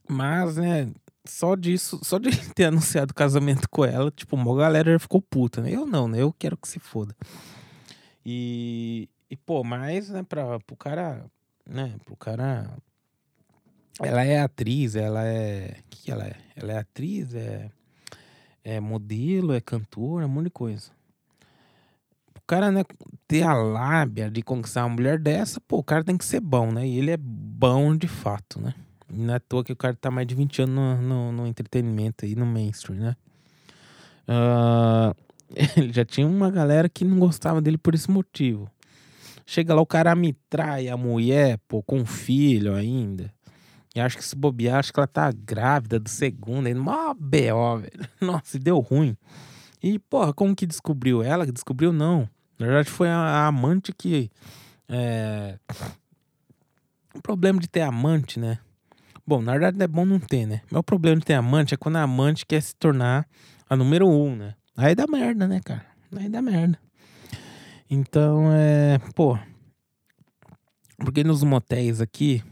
mas, 0.09 0.57
né, 0.57 0.91
só 1.27 1.55
disso, 1.55 2.01
só 2.03 2.19
de 2.19 2.31
ter 2.55 2.65
anunciado 2.65 3.13
o 3.13 3.15
casamento 3.15 3.69
com 3.69 3.85
ela, 3.85 4.11
tipo, 4.11 4.35
uma 4.35 4.57
galera 4.57 4.93
já 4.93 4.99
ficou 4.99 5.21
puta, 5.21 5.61
né? 5.61 5.71
Eu 5.71 5.85
não, 5.85 6.09
né? 6.09 6.23
Eu 6.23 6.33
quero 6.33 6.57
que 6.57 6.67
se 6.67 6.79
foda. 6.79 7.15
E, 8.25 9.11
e 9.29 9.37
pô, 9.37 9.63
mas, 9.63 10.09
né, 10.09 10.23
pra, 10.23 10.59
pro 10.61 10.75
cara, 10.75 11.27
né, 11.67 11.95
pro 12.03 12.17
cara... 12.17 12.79
Ela 14.01 14.25
é 14.25 14.41
atriz, 14.41 14.97
ela 14.97 15.23
é... 15.27 15.81
O 15.81 15.91
que, 15.91 16.05
que 16.05 16.11
ela 16.11 16.27
é? 16.27 16.37
Ela 16.57 16.73
é 16.73 16.79
atriz, 16.79 17.35
é, 17.35 17.71
é 18.65 18.81
modelo, 18.81 19.53
é 19.53 19.61
cantora, 19.61 20.25
um 20.25 20.31
monte 20.31 20.45
de 20.45 20.51
coisa 20.51 21.00
cara, 22.51 22.73
né, 22.73 22.83
ter 23.29 23.45
a 23.45 23.55
lábia 23.55 24.29
de 24.29 24.43
conquistar 24.43 24.85
uma 24.85 24.97
mulher 24.97 25.21
dessa, 25.21 25.61
pô, 25.61 25.79
o 25.79 25.85
cara 25.85 26.03
tem 26.03 26.17
que 26.17 26.25
ser 26.25 26.41
bom, 26.41 26.73
né? 26.73 26.85
E 26.85 26.99
ele 26.99 27.13
é 27.13 27.17
bom 27.17 27.97
de 27.97 28.09
fato, 28.09 28.61
né? 28.61 28.75
E 29.09 29.17
não 29.17 29.35
é 29.35 29.37
à 29.37 29.41
toa 29.41 29.63
que 29.63 29.73
o 29.73 29.77
cara 29.77 29.95
tá 29.95 30.11
mais 30.11 30.27
de 30.27 30.35
20 30.35 30.63
anos 30.63 30.75
no, 30.75 30.97
no, 30.97 31.33
no 31.33 31.47
entretenimento 31.47 32.25
aí, 32.25 32.35
no 32.35 32.45
mainstream, 32.45 32.99
né? 32.99 33.17
Uh, 34.27 35.15
ele 35.79 35.93
já 35.93 36.05
tinha 36.05 36.27
uma 36.27 36.51
galera 36.51 36.89
que 36.89 37.05
não 37.05 37.21
gostava 37.21 37.61
dele 37.61 37.79
por 37.79 37.95
esse 37.95 38.11
motivo. 38.11 38.69
Chega 39.47 39.73
lá, 39.73 39.81
o 39.81 39.87
cara 39.87 40.13
me 40.17 40.33
trai 40.49 40.89
a 40.89 40.97
mulher, 40.97 41.57
pô, 41.69 41.85
com 41.85 42.01
um 42.01 42.07
filho 42.07 42.75
ainda. 42.75 43.33
E 43.95 44.01
acho 44.01 44.17
que 44.17 44.25
se 44.25 44.35
bobear, 44.35 44.81
acho 44.81 44.93
que 44.93 44.99
ela 44.99 45.07
tá 45.07 45.31
grávida 45.31 46.01
do 46.01 46.09
segundo, 46.09 46.67
aí, 46.67 46.75
mó 46.75 47.15
B.O., 47.15 47.79
velho. 47.79 48.09
Nossa, 48.21 48.59
deu 48.59 48.81
ruim. 48.81 49.17
E, 49.81 50.01
porra, 50.01 50.33
como 50.33 50.57
que 50.57 50.67
descobriu? 50.67 51.23
Ela 51.23 51.47
descobriu, 51.47 51.93
não. 51.93 52.29
Na 52.61 52.67
verdade, 52.67 52.91
foi 52.91 53.09
a, 53.09 53.47
amante 53.47 53.91
que. 53.91 54.31
É... 54.87 55.59
O 57.15 57.23
problema 57.23 57.59
de 57.59 57.67
ter 57.67 57.81
amante, 57.81 58.39
né? 58.39 58.59
Bom, 59.27 59.41
na 59.41 59.53
verdade 59.53 59.83
é 59.83 59.87
bom 59.87 60.05
não 60.05 60.21
ter, 60.21 60.47
né? 60.47 60.61
Mas 60.71 60.81
o 60.81 60.83
problema 60.83 61.19
de 61.19 61.25
ter 61.25 61.35
amante 61.35 61.73
é 61.73 61.77
quando 61.77 61.97
a 61.97 62.03
amante 62.03 62.45
quer 62.45 62.61
se 62.61 62.75
tornar 62.75 63.27
a 63.69 63.75
número 63.75 64.09
um, 64.09 64.37
né? 64.37 64.55
Aí 64.77 64.95
dá 64.95 65.07
merda, 65.07 65.49
né, 65.49 65.61
cara? 65.65 65.87
Aí 66.17 66.29
dá 66.29 66.43
merda. 66.43 66.79
Então, 67.89 68.53
é. 68.53 68.99
Pô. 69.15 69.39
Porque 70.99 71.25
nos 71.25 71.43
motéis 71.43 72.01
aqui 72.01 72.45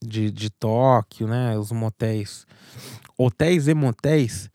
de, 0.00 0.30
de 0.30 0.48
Tóquio, 0.48 1.26
né? 1.26 1.58
Os 1.58 1.72
motéis. 1.72 2.46
Hotéis 3.18 3.66
e 3.66 3.74
motéis 3.74 4.48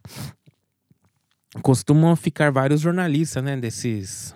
costumam 1.61 2.15
ficar 2.15 2.51
vários 2.51 2.79
jornalistas, 2.79 3.43
né? 3.43 3.57
Desses 3.57 4.33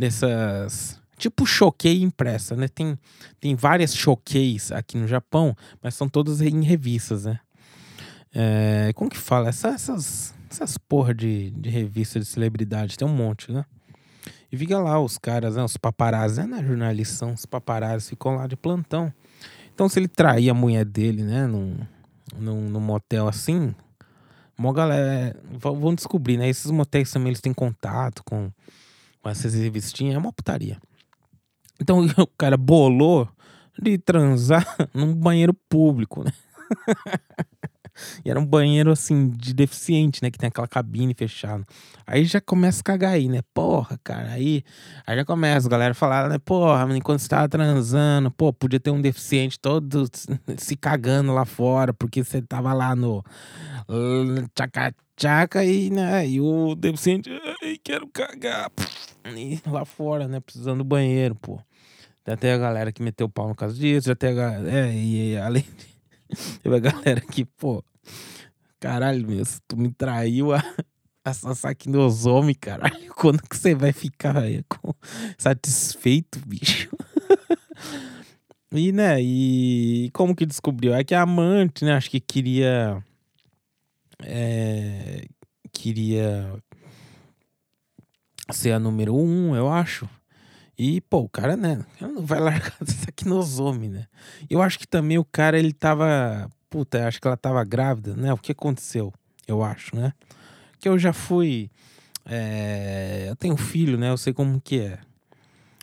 dessas 0.00 1.00
tipo 1.20 1.44
choquei 1.44 2.02
impressa, 2.02 2.56
né? 2.56 2.66
Tem, 2.66 2.98
tem 3.38 3.54
várias 3.54 3.94
choqueis 3.94 4.72
aqui 4.72 4.96
no 4.96 5.06
Japão, 5.06 5.54
mas 5.82 5.94
são 5.94 6.08
todas 6.08 6.40
em 6.40 6.62
revistas, 6.62 7.26
né? 7.26 7.38
É, 8.34 8.92
como 8.94 9.10
que 9.10 9.18
fala? 9.18 9.50
Essa, 9.50 9.68
essas, 9.68 10.34
essas 10.50 10.78
porra 10.78 11.12
de, 11.12 11.50
de 11.50 11.68
revista 11.68 12.18
de 12.18 12.24
celebridade, 12.24 12.96
tem 12.96 13.06
um 13.06 13.14
monte, 13.14 13.52
né? 13.52 13.64
E 14.50 14.56
fica 14.56 14.78
lá 14.78 14.98
os 14.98 15.18
caras, 15.18 15.54
né, 15.54 15.62
os 15.62 15.76
paparazzi, 15.76 16.42
né, 16.42 16.64
jornalistas 16.64 17.18
são 17.18 17.32
os 17.32 17.46
paparazzi, 17.46 18.08
ficam 18.10 18.34
lá 18.34 18.46
de 18.48 18.56
plantão. 18.56 19.12
Então 19.72 19.88
se 19.88 19.98
ele 19.98 20.08
trair 20.08 20.50
a 20.50 20.54
mulher 20.54 20.84
dele, 20.84 21.22
né, 21.22 21.46
num, 21.46 21.78
num, 22.36 22.68
num 22.68 22.80
motel 22.80 23.28
assim, 23.28 23.72
uma 24.58 24.72
galera, 24.72 25.36
vão 25.52 25.94
descobrir, 25.94 26.36
né, 26.36 26.48
esses 26.48 26.70
motéis 26.70 27.12
também 27.12 27.28
eles 27.28 27.40
têm 27.40 27.54
contato 27.54 28.24
com, 28.24 28.50
com 29.22 29.28
essas 29.28 29.54
revistinhas, 29.54 30.14
é 30.14 30.18
uma 30.18 30.32
putaria. 30.32 30.80
Então 31.80 32.00
o 32.18 32.26
cara 32.26 32.56
bolou 32.56 33.28
de 33.80 33.98
transar 33.98 34.64
num 34.92 35.14
banheiro 35.14 35.54
público, 35.54 36.24
né? 36.24 36.32
E 38.24 38.30
era 38.30 38.38
um 38.38 38.46
banheiro, 38.46 38.90
assim, 38.90 39.28
de 39.30 39.54
deficiente, 39.54 40.22
né? 40.22 40.30
Que 40.30 40.38
tem 40.38 40.48
aquela 40.48 40.68
cabine 40.68 41.14
fechada. 41.14 41.64
Aí 42.06 42.24
já 42.24 42.40
começa 42.40 42.80
a 42.80 42.84
cagar 42.84 43.12
aí, 43.12 43.28
né? 43.28 43.40
Porra, 43.54 43.98
cara. 44.02 44.32
Aí, 44.32 44.62
aí 45.06 45.16
já 45.16 45.24
começa 45.24 45.66
a 45.66 45.70
galera 45.70 45.94
falar, 45.94 46.28
né? 46.28 46.38
Porra, 46.38 46.86
enquanto 46.96 47.20
você 47.20 47.28
tava 47.28 47.48
transando, 47.48 48.30
pô, 48.30 48.52
podia 48.52 48.80
ter 48.80 48.90
um 48.90 49.00
deficiente 49.00 49.58
todo 49.58 50.08
se 50.58 50.76
cagando 50.76 51.32
lá 51.32 51.44
fora, 51.44 51.92
porque 51.92 52.24
você 52.24 52.42
tava 52.42 52.72
lá 52.72 52.94
no 52.96 53.24
tchaca-tchaca 54.54 55.64
e, 55.64 55.90
né? 55.90 56.26
E 56.26 56.40
o 56.40 56.74
deficiente, 56.74 57.30
ai, 57.62 57.76
quero 57.82 58.06
cagar. 58.08 58.70
E 59.24 59.60
lá 59.66 59.84
fora, 59.84 60.26
né? 60.26 60.40
Precisando 60.40 60.78
do 60.78 60.84
banheiro, 60.84 61.34
pô. 61.34 61.60
Já 62.26 62.36
tem 62.36 62.52
a 62.52 62.58
galera 62.58 62.92
que 62.92 63.02
meteu 63.02 63.26
o 63.26 63.30
pau 63.30 63.48
no 63.48 63.54
caso 63.54 63.74
disso, 63.74 64.08
já 64.08 64.14
tem 64.14 64.30
a 64.30 64.34
galera. 64.34 64.70
É, 64.70 64.94
e, 64.94 65.36
além. 65.36 65.64
Teve 66.62 66.76
a 66.76 66.78
galera 66.78 67.20
que, 67.20 67.44
pô, 67.44 67.84
Caralho, 68.80 69.28
meu, 69.28 69.44
tu 69.68 69.76
me 69.76 69.92
traiu 69.92 70.54
a, 70.54 70.64
a 71.22 71.34
Sasakinosome, 71.34 72.54
caralho, 72.54 73.12
quando 73.14 73.42
que 73.42 73.54
você 73.54 73.74
vai 73.74 73.92
ficar 73.92 74.38
aí, 74.38 74.64
com, 74.66 74.94
satisfeito, 75.36 76.40
bicho? 76.46 76.88
e, 78.72 78.90
né, 78.90 79.20
e 79.20 80.10
como 80.14 80.34
que 80.34 80.46
descobriu? 80.46 80.94
É 80.94 81.04
que 81.04 81.14
a 81.14 81.20
amante, 81.20 81.84
né, 81.84 81.92
acho 81.92 82.10
que 82.10 82.20
queria... 82.20 83.04
É, 84.22 85.26
queria 85.72 86.54
ser 88.50 88.72
a 88.72 88.78
número 88.78 89.14
um, 89.14 89.54
eu 89.54 89.70
acho. 89.70 90.08
E, 90.82 91.02
pô, 91.02 91.18
o 91.18 91.28
cara, 91.28 91.58
né, 91.58 91.84
não 92.00 92.24
vai 92.24 92.40
largar 92.40 92.72
essa 92.80 93.04
Sakinosome, 93.04 93.90
né? 93.90 94.06
Eu 94.48 94.62
acho 94.62 94.78
que 94.78 94.88
também 94.88 95.18
o 95.18 95.24
cara, 95.26 95.58
ele 95.58 95.74
tava 95.74 96.50
puta, 96.70 97.06
acho 97.06 97.20
que 97.20 97.26
ela 97.26 97.36
tava 97.36 97.62
grávida, 97.64 98.16
né? 98.16 98.32
O 98.32 98.38
que 98.38 98.52
aconteceu? 98.52 99.12
Eu 99.46 99.62
acho, 99.62 99.94
né? 99.94 100.14
Que 100.78 100.88
eu 100.88 100.98
já 100.98 101.12
fui. 101.12 101.70
É, 102.24 103.26
eu 103.28 103.36
tenho 103.36 103.58
filho, 103.58 103.98
né? 103.98 104.08
Eu 104.08 104.16
sei 104.16 104.32
como 104.32 104.58
que 104.58 104.80
é. 104.80 104.98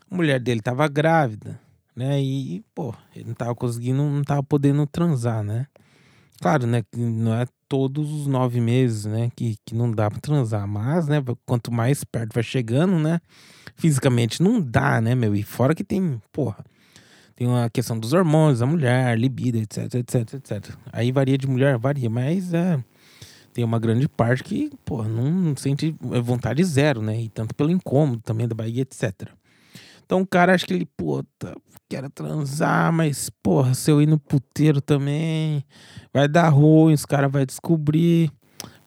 A 0.10 0.16
mulher 0.16 0.40
dele 0.40 0.62
tava 0.62 0.88
grávida, 0.88 1.60
né? 1.96 2.20
E, 2.20 2.66
pô, 2.74 2.92
ele 3.16 3.26
não 3.26 3.36
tava 3.36 3.54
conseguindo, 3.54 4.02
não 4.02 4.24
tava 4.24 4.42
podendo 4.42 4.88
transar, 4.88 5.44
né? 5.44 5.68
Claro, 6.42 6.66
né? 6.66 6.84
Não 6.96 7.36
é 7.36 7.46
todos 7.70 8.12
os 8.12 8.26
nove 8.26 8.60
meses, 8.60 9.06
né? 9.06 9.30
Que, 9.36 9.58
que 9.64 9.76
não 9.76 9.92
dá 9.92 10.10
pra 10.10 10.20
transar. 10.20 10.68
Mas, 10.68 11.08
né? 11.08 11.18
Quanto 11.46 11.72
mais 11.72 12.04
perto 12.04 12.34
vai 12.34 12.42
chegando, 12.42 12.98
né? 12.98 13.22
Fisicamente 13.78 14.44
não 14.44 14.60
dá, 14.60 15.00
né, 15.00 15.16
meu? 15.16 15.34
E 15.36 15.44
fora 15.44 15.74
que 15.74 15.84
tem, 15.84 16.22
porra 16.34 16.66
tem 17.38 17.46
uma 17.46 17.70
questão 17.70 18.00
dos 18.00 18.14
hormônios, 18.14 18.60
da 18.60 18.66
mulher, 18.66 19.16
libido, 19.16 19.60
etc, 19.60 19.94
etc, 19.94 20.34
etc. 20.34 20.76
Aí 20.92 21.12
varia 21.12 21.38
de 21.38 21.48
mulher, 21.48 21.78
varia, 21.78 22.10
mas 22.10 22.52
é, 22.52 22.84
tem 23.54 23.64
uma 23.64 23.78
grande 23.78 24.10
parte 24.10 24.44
que, 24.44 24.72
pô, 24.84 25.04
não 25.04 25.56
sente 25.56 25.96
vontade 26.02 26.64
zero, 26.64 27.00
né? 27.00 27.22
E 27.22 27.30
tanto 27.30 27.54
pelo 27.54 27.70
incômodo 27.70 28.24
também 28.24 28.48
da 28.48 28.56
barriga, 28.56 28.82
etc. 28.82 29.30
Então 30.04 30.22
o 30.22 30.26
cara 30.26 30.56
acha 30.56 30.66
que 30.66 30.74
ele, 30.74 30.88
puta, 30.98 31.56
quero 31.88 32.10
transar, 32.10 32.92
mas, 32.92 33.30
porra, 33.30 33.76
se 33.76 33.92
eu 33.92 34.02
ir 34.02 34.08
no 34.08 34.18
puteiro 34.18 34.82
também, 34.82 35.64
vai 36.12 36.28
dar 36.28 36.50
ruim, 36.50 36.94
os 36.94 37.06
caras 37.06 37.32
vão 37.32 37.46
descobrir. 37.46 38.32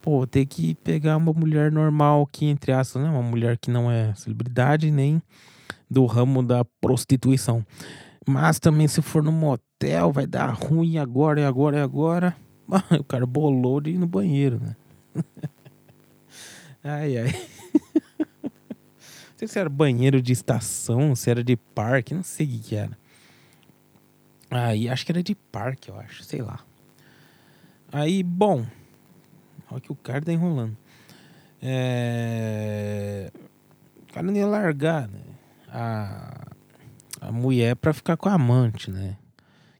Pô, 0.01 0.27
ter 0.27 0.47
que 0.47 0.75
pegar 0.77 1.17
uma 1.17 1.33
mulher 1.33 1.71
normal 1.71 2.23
aqui, 2.23 2.47
entre 2.47 2.73
aspas, 2.73 3.03
né? 3.03 3.11
Uma 3.11 3.23
mulher 3.23 3.59
que 3.59 3.71
não 3.71 3.91
é 3.91 4.15
celebridade 4.15 4.91
nem 4.91 5.23
do 5.91 6.07
ramo 6.07 6.43
da 6.43 6.65
prostituição. 6.81 7.65
Mas 8.27 8.59
também 8.59 8.89
se 8.89 9.03
for 9.03 9.23
no 9.23 9.33
motel, 9.33 10.13
vai 10.13 10.27
dar 10.27 10.51
ruim 10.51 10.99
agora, 10.99 11.41
e 11.41 11.45
agora, 11.45 11.79
e 11.79 11.83
agora. 11.83 12.37
o 12.99 13.05
cara 13.05 13.27
bolou 13.27 13.81
de 13.81 13.91
ir 13.91 13.99
no 13.99 14.07
banheiro, 14.07 14.61
né? 14.61 14.77
ai, 16.83 17.19
ai. 17.19 17.33
não 18.45 19.37
sei 19.37 19.49
se 19.49 19.59
era 19.59 19.69
banheiro 19.69 20.23
de 20.23 20.33
estação, 20.33 21.15
se 21.15 21.31
era 21.31 21.43
de 21.43 21.57
parque, 21.57 22.15
não 22.15 22.23
sei 22.23 22.47
o 22.47 22.61
que 22.61 22.77
era. 22.77 22.97
Aí, 24.51 24.89
acho 24.89 25.05
que 25.05 25.13
era 25.13 25.23
de 25.23 25.35
parque, 25.35 25.91
eu 25.91 25.99
acho, 25.99 26.25
sei 26.25 26.43
lá. 26.43 26.61
Aí, 27.93 28.23
bom. 28.23 28.65
Olha 29.71 29.81
que 29.81 29.93
o 29.93 29.97
cara 29.97 30.21
tá 30.21 30.33
enrolando. 30.33 30.77
É... 31.63 33.31
O 34.09 34.13
cara 34.13 34.27
não 34.27 34.35
ia 34.35 34.47
largar, 34.47 35.09
né? 35.09 35.21
A 35.69 36.51
a 37.21 37.31
mulher 37.31 37.77
para 37.77 37.93
ficar 37.93 38.17
com 38.17 38.29
a 38.29 38.35
amante, 38.35 38.91
né? 38.91 39.17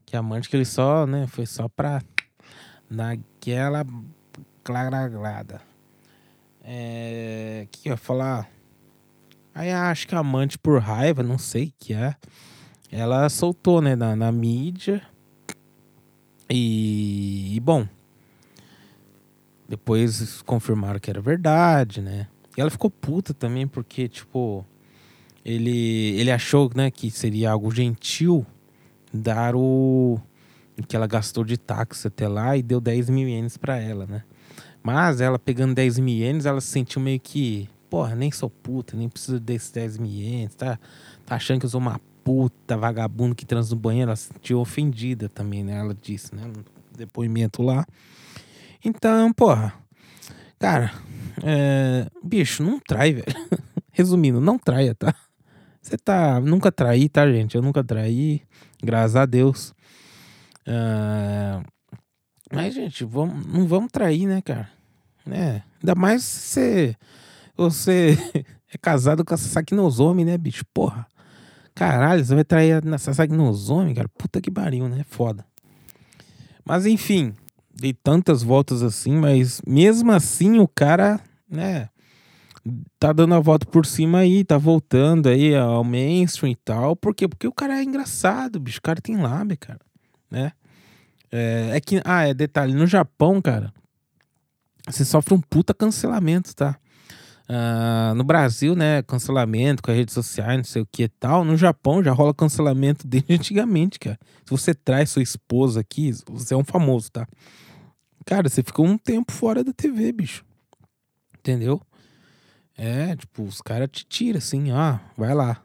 Que 0.05 0.15
a 0.15 0.21
amante 0.21 0.49
que 0.49 0.57
ele 0.57 0.65
só, 0.65 1.07
né, 1.07 1.27
foi 1.27 1.47
só 1.47 1.69
pra 1.69 2.03
naquela 2.89 3.87
claragrada. 4.63 5.63
É, 6.63 7.67
que 7.71 7.89
eu 7.89 7.93
ia 7.93 7.97
falar? 7.97 8.49
Aí 9.55 9.73
acho 9.73 10.07
que 10.07 10.15
a 10.15 10.19
amante 10.19 10.59
por 10.59 10.81
raiva, 10.81 11.23
não 11.23 11.39
sei 11.39 11.69
o 11.69 11.73
que 11.79 11.95
é. 11.95 12.15
Ela 12.93 13.29
soltou, 13.29 13.81
né, 13.81 13.97
na, 13.97 14.15
na 14.15 14.31
mídia. 14.31 15.03
E, 16.49 17.55
e, 17.57 17.61
bom, 17.61 17.87
depois 19.71 20.43
confirmaram 20.43 20.99
que 20.99 21.09
era 21.09 21.21
verdade, 21.21 22.01
né? 22.01 22.27
E 22.57 22.61
ela 22.61 22.71
ficou 22.71 22.91
puta 22.91 23.33
também 23.33 23.69
porque, 23.69 24.09
tipo, 24.09 24.67
ele, 25.45 26.19
ele 26.19 26.33
achou 26.33 26.69
né, 26.75 26.91
que 26.91 27.09
seria 27.09 27.53
algo 27.53 27.71
gentil 27.71 28.45
dar 29.15 29.55
o 29.55 30.19
que 30.89 30.97
ela 30.97 31.07
gastou 31.07 31.45
de 31.45 31.57
táxi 31.57 32.09
até 32.09 32.27
lá 32.27 32.57
e 32.57 32.63
deu 32.63 32.81
10 32.81 33.11
mil 33.11 33.29
ienes 33.29 33.57
pra 33.57 33.77
ela, 33.77 34.07
né? 34.07 34.25
Mas 34.83 35.21
ela 35.21 35.39
pegando 35.39 35.73
10 35.73 36.01
mil 36.01 36.17
ienes, 36.17 36.47
ela 36.47 36.61
se 36.61 36.69
sentiu 36.69 37.01
meio 37.01 37.21
que, 37.21 37.69
porra, 37.89 38.17
nem 38.17 38.33
sou 38.33 38.51
puta, 38.51 38.97
nem 38.97 39.09
preciso 39.09 39.39
desses 39.39 39.71
10 39.71 39.99
mil 39.99 40.11
ienes, 40.11 40.55
tá, 40.57 40.81
tá 41.25 41.37
achando 41.37 41.61
que 41.61 41.67
eu 41.67 41.71
sou 41.71 41.81
uma 41.81 42.01
puta 42.25 42.77
vagabundo 42.77 43.37
que 43.37 43.47
transa 43.47 43.73
no 43.73 43.81
banheiro? 43.81 44.09
Ela 44.09 44.17
se 44.17 44.33
sentiu 44.33 44.59
ofendida 44.59 45.29
também, 45.29 45.63
né? 45.63 45.79
Ela 45.79 45.95
disse, 45.95 46.35
né? 46.35 46.43
No 46.45 46.65
depoimento 46.97 47.63
lá. 47.63 47.87
Então, 48.85 49.33
porra, 49.33 49.75
cara, 50.59 50.93
é, 51.43 52.07
bicho, 52.23 52.63
não 52.63 52.79
trai, 52.81 53.13
velho. 53.15 53.27
Resumindo, 53.93 54.41
não 54.41 54.59
traia, 54.59 54.95
tá? 54.95 55.15
Você 55.83 55.97
tá. 55.99 56.41
Nunca 56.41 56.71
traí, 56.71 57.09
tá, 57.09 57.31
gente? 57.31 57.55
Eu 57.55 57.63
nunca 57.63 57.83
traí, 57.83 58.43
graças 58.83 59.17
a 59.17 59.27
Deus. 59.27 59.75
Uh, 60.67 61.65
mas, 62.53 62.75
gente, 62.75 63.05
vamos, 63.05 63.47
não 63.47 63.67
vamos 63.67 63.91
trair, 63.91 64.27
né, 64.27 64.41
cara? 64.43 64.71
É, 65.31 65.63
ainda 65.81 65.95
mais 65.95 66.23
se 66.23 66.97
você, 67.57 68.17
é 68.73 68.79
casado 68.79 69.25
com 69.25 69.35
a 69.35 69.37
Saquinosome, 69.37 70.25
né, 70.25 70.39
bicho? 70.39 70.65
Porra. 70.73 71.07
Caralho, 71.75 72.25
você 72.25 72.35
vai 72.35 72.45
trair 72.45 72.85
nessa 72.85 73.15
Saquinosome, 73.15 73.95
cara? 73.95 74.09
Puta 74.09 74.41
que 74.41 74.51
pariu, 74.51 74.89
né? 74.89 75.05
Foda. 75.09 75.45
Mas, 76.65 76.87
enfim, 76.87 77.35
dei 77.81 77.93
tantas 77.93 78.43
voltas 78.43 78.83
assim, 78.83 79.17
mas 79.17 79.61
mesmo 79.67 80.13
assim 80.13 80.59
o 80.59 80.69
cara, 80.69 81.21
né? 81.49 81.89
tá 82.99 83.13
dando 83.13 83.35
a 83.35 83.41
volta 83.41 83.67
por 83.67 83.87
cima 83.87 84.19
aí, 84.19 84.45
tá 84.45 84.59
voltando 84.59 85.29
aí 85.29 85.55
ao 85.57 85.83
mainstream 85.83 86.53
e 86.53 86.57
tal. 86.57 86.95
Por 86.95 87.15
quê? 87.15 87.27
Porque 87.27 87.47
o 87.47 87.53
cara 87.53 87.79
é 87.79 87.83
engraçado, 87.83 88.61
bicho. 88.61 88.79
O 88.79 88.83
cara 88.83 89.01
tem 89.01 89.17
lábia, 89.17 89.57
cara. 89.57 89.81
Né? 90.31 90.53
É, 91.33 91.71
é 91.75 91.81
que, 91.81 92.01
ah, 92.05 92.29
é 92.29 92.35
detalhe, 92.35 92.75
no 92.75 92.87
Japão, 92.87 93.41
cara, 93.41 93.73
você 94.87 95.05
sofre 95.05 95.35
um 95.35 95.41
puta 95.41 95.73
cancelamento, 95.73 96.55
tá? 96.55 96.77
Uh, 97.49 98.15
no 98.15 98.23
Brasil, 98.23 98.77
né, 98.77 99.03
cancelamento 99.03 99.83
com 99.83 99.91
as 99.91 99.97
redes 99.97 100.15
sociais, 100.15 100.57
não 100.57 100.65
sei 100.65 100.83
o 100.83 100.87
que 100.87 101.05
e 101.05 101.09
tal. 101.09 101.45
No 101.45 101.57
Japão 101.57 102.03
já 102.03 102.13
rola 102.13 102.33
cancelamento 102.33 103.07
desde 103.09 103.33
antigamente, 103.33 103.99
cara. 103.99 104.19
Se 104.45 104.51
você 104.51 104.75
traz 104.75 105.11
sua 105.11 105.23
esposa 105.23 105.81
aqui, 105.81 106.13
você 106.29 106.55
é 106.55 106.57
um 106.57 106.65
famoso, 106.65 107.11
tá? 107.11 107.27
Cara, 108.25 108.49
você 108.49 108.63
ficou 108.63 108.87
um 108.87 108.99
tempo 108.99 109.33
fora 109.33 109.65
da 109.65 109.73
TV, 109.73 110.13
bicho. 110.13 110.45
Entendeu? 111.39 111.81
É, 112.77 113.17
tipo, 113.17 113.43
os 113.43 113.61
caras 113.61 113.89
te 113.91 114.05
tiram 114.05 114.39
assim, 114.39 114.73
ó, 114.73 114.99
vai 115.17 115.35
lá. 115.35 115.63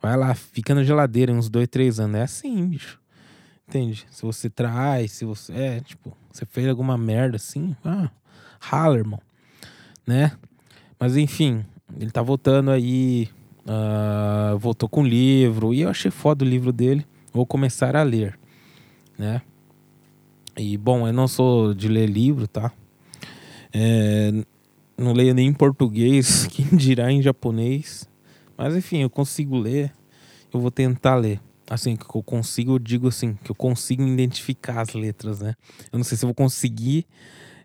Vai 0.00 0.16
lá, 0.16 0.34
fica 0.34 0.74
na 0.74 0.82
geladeira 0.82 1.32
uns 1.32 1.48
dois, 1.48 1.68
três 1.68 2.00
anos. 2.00 2.16
É 2.16 2.22
assim, 2.22 2.66
bicho. 2.66 3.00
Entende? 3.68 4.06
Se 4.10 4.22
você 4.22 4.50
traz, 4.50 5.12
se 5.12 5.24
você. 5.24 5.52
É, 5.52 5.80
tipo, 5.80 6.16
você 6.30 6.44
fez 6.44 6.68
alguma 6.68 6.98
merda 6.98 7.36
assim, 7.36 7.74
ah, 7.84 8.10
rala, 8.60 8.98
irmão. 8.98 9.20
Né? 10.06 10.32
Mas 10.98 11.16
enfim, 11.16 11.64
ele 11.98 12.10
tá 12.10 12.20
voltando 12.20 12.70
aí. 12.70 13.28
Uh, 13.62 14.58
voltou 14.58 14.88
com 14.88 15.02
o 15.02 15.06
livro. 15.06 15.72
E 15.72 15.82
eu 15.82 15.88
achei 15.88 16.10
foda 16.10 16.44
o 16.44 16.48
livro 16.48 16.72
dele. 16.72 17.06
Vou 17.32 17.46
começar 17.46 17.94
a 17.94 18.02
ler. 18.02 18.38
Né? 19.16 19.40
E 20.56 20.76
bom, 20.76 21.06
eu 21.06 21.12
não 21.12 21.26
sou 21.26 21.72
de 21.72 21.88
ler 21.88 22.08
livro, 22.08 22.46
tá? 22.46 22.72
É, 23.72 24.30
não 24.98 25.12
leio 25.12 25.34
nem 25.34 25.48
em 25.48 25.54
português, 25.54 26.46
quem 26.52 26.66
dirá 26.76 27.10
em 27.10 27.22
japonês. 27.22 28.08
Mas 28.56 28.76
enfim, 28.76 28.98
eu 28.98 29.10
consigo 29.10 29.58
ler. 29.58 29.92
Eu 30.52 30.60
vou 30.60 30.70
tentar 30.70 31.14
ler. 31.16 31.40
Assim, 31.70 31.96
que 31.96 32.04
eu 32.04 32.22
consigo, 32.22 32.74
eu 32.74 32.78
digo 32.78 33.08
assim, 33.08 33.34
que 33.42 33.50
eu 33.50 33.54
consigo 33.54 34.02
identificar 34.06 34.82
as 34.82 34.92
letras, 34.92 35.40
né? 35.40 35.54
Eu 35.90 35.96
não 35.96 36.04
sei 36.04 36.18
se 36.18 36.24
eu 36.24 36.28
vou 36.28 36.34
conseguir 36.34 37.06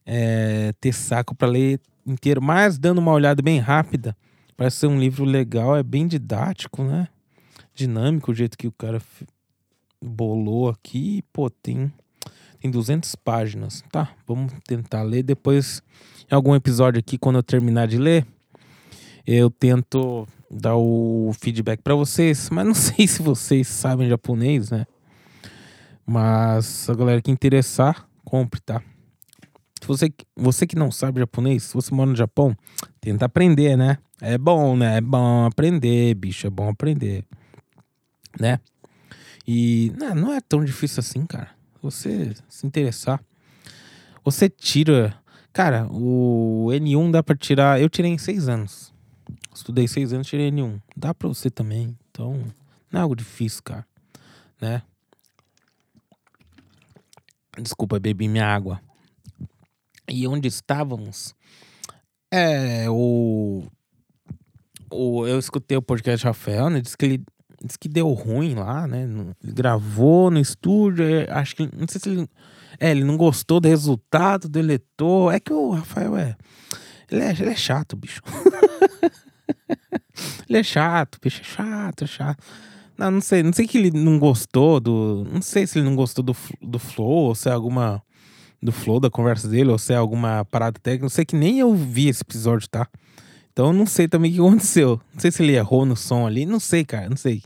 é, 0.05 0.73
ter 0.79 0.93
saco 0.93 1.35
para 1.35 1.49
ler 1.49 1.81
inteiro, 2.05 2.41
mas 2.41 2.77
dando 2.77 2.99
uma 2.99 3.11
olhada 3.11 3.41
bem 3.41 3.59
rápida, 3.59 4.15
parece 4.55 4.77
ser 4.77 4.87
um 4.87 4.97
livro 4.97 5.25
legal, 5.25 5.75
é 5.75 5.83
bem 5.83 6.07
didático, 6.07 6.83
né? 6.83 7.09
Dinâmico, 7.73 8.31
o 8.31 8.33
jeito 8.33 8.57
que 8.57 8.67
o 8.67 8.71
cara 8.71 9.01
bolou 10.01 10.69
aqui. 10.69 11.21
Pô, 11.33 11.49
tem, 11.49 11.91
tem 12.59 12.71
200 12.71 13.15
páginas. 13.15 13.83
Tá, 13.91 14.09
vamos 14.27 14.53
tentar 14.65 15.03
ler. 15.03 15.23
Depois, 15.23 15.81
em 16.29 16.35
algum 16.35 16.55
episódio 16.55 16.99
aqui, 16.99 17.17
quando 17.17 17.37
eu 17.37 17.43
terminar 17.43 17.87
de 17.87 17.97
ler, 17.97 18.25
eu 19.25 19.49
tento 19.49 20.27
dar 20.49 20.75
o 20.75 21.31
feedback 21.39 21.81
para 21.81 21.95
vocês, 21.95 22.49
mas 22.49 22.65
não 22.65 22.73
sei 22.75 23.07
se 23.07 23.21
vocês 23.21 23.67
sabem 23.67 24.09
japonês, 24.09 24.71
né? 24.71 24.85
Mas 26.05 26.89
a 26.89 26.93
galera 26.93 27.21
que 27.21 27.29
interessar, 27.29 28.07
compre, 28.23 28.61
tá? 28.61 28.81
Se 29.81 29.87
você, 29.87 30.13
você 30.35 30.65
que 30.65 30.75
não 30.75 30.91
sabe 30.91 31.19
japonês, 31.19 31.63
se 31.63 31.73
você 31.73 31.93
mora 31.93 32.09
no 32.09 32.15
Japão, 32.15 32.55
tenta 32.99 33.25
aprender, 33.25 33.77
né? 33.77 33.97
É 34.21 34.37
bom, 34.37 34.75
né? 34.75 34.97
É 34.97 35.01
bom 35.01 35.45
aprender, 35.45 36.15
bicho, 36.15 36.47
é 36.47 36.49
bom 36.49 36.69
aprender, 36.69 37.23
né? 38.39 38.59
E 39.45 39.93
não, 39.97 40.15
não 40.15 40.33
é 40.33 40.41
tão 40.41 40.63
difícil 40.63 40.99
assim, 40.99 41.25
cara. 41.25 41.56
Você 41.89 42.35
se 42.49 42.67
interessar, 42.67 43.23
você 44.21 44.49
tira. 44.49 45.17
Cara, 45.53 45.87
o 45.89 46.67
N1 46.69 47.11
dá 47.11 47.23
pra 47.23 47.33
tirar. 47.33 47.81
Eu 47.81 47.89
tirei 47.89 48.11
em 48.11 48.17
seis 48.17 48.49
anos. 48.49 48.93
Estudei 49.55 49.87
seis 49.87 50.11
anos, 50.11 50.27
tirei 50.27 50.51
N1. 50.51 50.81
Dá 50.97 51.13
pra 51.13 51.29
você 51.29 51.49
também. 51.49 51.97
Então, 52.11 52.33
não 52.91 52.99
é 52.99 53.03
algo 53.03 53.15
difícil, 53.15 53.63
cara. 53.63 53.87
Né? 54.59 54.81
Desculpa, 57.57 58.01
bebi 58.01 58.27
minha 58.27 58.45
água. 58.45 58.81
E 60.09 60.27
onde 60.27 60.49
estávamos? 60.49 61.33
É, 62.29 62.89
o. 62.89 63.63
o 64.91 65.25
eu 65.25 65.39
escutei 65.39 65.77
o 65.77 65.81
podcast 65.81 66.25
Rafael, 66.25 66.69
né? 66.69 66.81
Diz 66.81 66.97
que 66.97 67.05
ele. 67.05 67.25
Diz 67.63 67.75
que 67.75 67.89
deu 67.89 68.09
ruim 68.11 68.53
lá, 68.53 68.87
né? 68.87 69.03
Ele 69.03 69.53
gravou 69.53 70.29
no 70.29 70.39
estúdio. 70.39 71.03
É, 71.03 71.29
acho 71.31 71.55
que. 71.55 71.69
Não 71.75 71.87
sei 71.87 71.99
se 71.99 72.09
ele. 72.09 72.29
É, 72.79 72.91
ele 72.91 73.03
não 73.03 73.17
gostou 73.17 73.59
do 73.59 73.67
resultado, 73.67 74.47
deletou. 74.47 75.31
É 75.31 75.39
que 75.39 75.51
o 75.51 75.71
Rafael 75.71 76.15
é. 76.15 76.35
Ele 77.11 77.21
é, 77.21 77.31
ele 77.31 77.49
é 77.49 77.55
chato, 77.55 77.95
bicho. 77.95 78.21
ele 80.47 80.59
é 80.59 80.63
chato, 80.63 81.17
bicho, 81.21 81.41
é 81.41 81.43
chato, 81.43 82.03
é 82.03 82.07
chato. 82.07 82.43
Não, 82.97 83.11
não 83.11 83.21
sei, 83.21 83.43
não 83.43 83.53
sei 83.53 83.67
que 83.67 83.77
ele 83.77 83.91
não 83.91 84.19
gostou 84.19 84.79
do. 84.79 85.25
Não 85.31 85.41
sei 85.41 85.65
se 85.65 85.79
ele 85.79 85.85
não 85.85 85.95
gostou 85.95 86.23
do, 86.23 86.35
do 86.61 86.79
flow, 86.79 87.27
ou 87.27 87.35
se 87.35 87.49
é 87.49 87.51
alguma. 87.51 88.01
Do 88.61 88.71
flow 88.71 88.99
da 88.99 89.09
conversa 89.09 89.47
dele, 89.47 89.69
ou 89.69 89.77
se 89.77 89.93
é 89.93 89.95
alguma 89.95 90.43
parada 90.45 90.79
técnica. 90.81 91.03
Não 91.03 91.09
sei 91.09 91.23
que 91.23 91.35
nem 91.35 91.59
eu 91.59 91.75
vi 91.75 92.07
esse 92.07 92.23
episódio, 92.23 92.67
tá? 92.67 92.87
Então 93.57 93.73
não 93.73 93.87
sei 93.87 94.07
também 94.07 94.29
o 94.29 94.33
que 94.35 94.39
aconteceu. 94.39 95.01
Não 95.11 95.19
sei 95.19 95.31
se 95.31 95.41
ele 95.41 95.53
errou 95.53 95.83
no 95.83 95.95
som 95.95 96.27
ali. 96.27 96.45
Não 96.45 96.59
sei, 96.59 96.85
cara, 96.85 97.09
não 97.09 97.17
sei. 97.17 97.41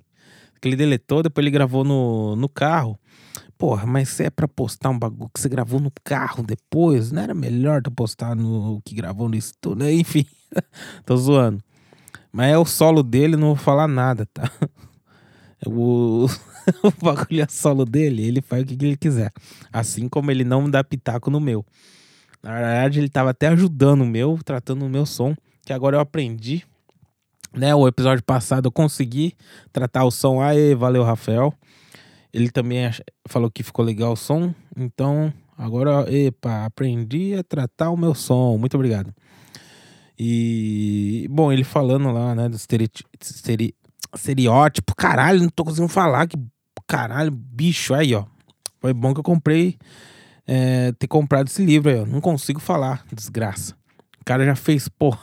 Ele 0.61 0.75
deletou, 0.75 1.23
depois 1.23 1.41
ele 1.41 1.51
gravou 1.51 1.85
no, 1.85 2.35
no 2.35 2.49
carro. 2.49 2.99
Porra, 3.57 3.85
mas 3.85 4.09
se 4.09 4.25
é 4.25 4.29
pra 4.29 4.45
postar 4.45 4.89
um 4.89 4.99
bagulho 4.99 5.31
que 5.33 5.39
você 5.39 5.47
gravou 5.47 5.79
no 5.79 5.89
carro 6.03 6.43
depois, 6.43 7.13
não 7.13 7.21
era 7.21 7.33
melhor 7.33 7.81
tu 7.81 7.89
postar 7.89 8.35
no 8.35 8.81
que 8.83 8.93
gravou 8.93 9.29
no 9.29 9.37
estúdio? 9.37 9.85
Né? 9.85 9.93
Enfim, 10.03 10.25
tô 11.05 11.15
zoando. 11.15 11.63
Mas 12.29 12.51
é 12.51 12.57
o 12.57 12.65
solo 12.65 13.03
dele, 13.03 13.37
não 13.37 13.47
vou 13.47 13.55
falar 13.55 13.87
nada, 13.87 14.27
tá? 14.33 14.51
O, 15.63 16.25
o 16.81 16.91
bagulho 17.05 17.43
é 17.43 17.47
solo 17.47 17.85
dele, 17.85 18.23
ele 18.23 18.41
faz 18.41 18.63
o 18.63 18.65
que 18.65 18.73
ele 18.83 18.97
quiser. 18.97 19.31
Assim 19.71 20.09
como 20.09 20.31
ele 20.31 20.43
não 20.43 20.67
dá 20.67 20.83
pitaco 20.83 21.29
no 21.29 21.39
meu. 21.39 21.63
Na 22.41 22.55
verdade, 22.55 22.99
ele 22.99 23.09
tava 23.09 23.29
até 23.29 23.47
ajudando 23.47 24.01
o 24.01 24.07
meu, 24.07 24.39
tratando 24.43 24.83
o 24.83 24.89
meu 24.89 25.05
som, 25.05 25.35
que 25.65 25.73
agora 25.73 25.97
eu 25.97 25.99
aprendi. 25.99 26.63
Né, 27.53 27.75
o 27.75 27.85
episódio 27.85 28.23
passado 28.23 28.67
eu 28.67 28.71
consegui 28.71 29.35
tratar 29.73 30.05
o 30.05 30.11
som. 30.11 30.41
Aê, 30.41 30.73
valeu, 30.73 31.03
Rafael. 31.03 31.53
Ele 32.33 32.49
também 32.49 32.89
falou 33.27 33.51
que 33.51 33.61
ficou 33.61 33.83
legal 33.83 34.13
o 34.13 34.15
som. 34.15 34.53
Então, 34.75 35.33
agora, 35.57 36.05
epa, 36.09 36.63
aprendi 36.65 37.35
a 37.35 37.43
tratar 37.43 37.89
o 37.89 37.97
meu 37.97 38.15
som. 38.15 38.57
Muito 38.57 38.75
obrigado. 38.75 39.13
E, 40.17 41.27
bom, 41.29 41.51
ele 41.51 41.65
falando 41.65 42.09
lá, 42.11 42.33
né, 42.33 42.47
do 42.47 42.55
estereótipo. 44.15 44.95
Caralho, 44.95 45.41
não 45.41 45.49
tô 45.49 45.65
conseguindo 45.65 45.91
falar. 45.91 46.27
Que 46.27 46.37
caralho, 46.87 47.31
bicho. 47.31 47.93
Aí, 47.93 48.15
ó. 48.15 48.25
Foi 48.79 48.93
bom 48.93 49.13
que 49.13 49.19
eu 49.19 49.23
comprei, 49.23 49.77
é, 50.47 50.91
ter 50.93 51.07
comprado 51.07 51.47
esse 51.47 51.63
livro 51.63 51.91
aí, 51.91 51.99
ó. 51.99 52.05
Não 52.05 52.19
consigo 52.19 52.59
falar, 52.59 53.05
desgraça. 53.13 53.75
O 54.19 54.25
cara 54.25 54.45
já 54.45 54.55
fez, 54.55 54.87
porra. 54.87 55.19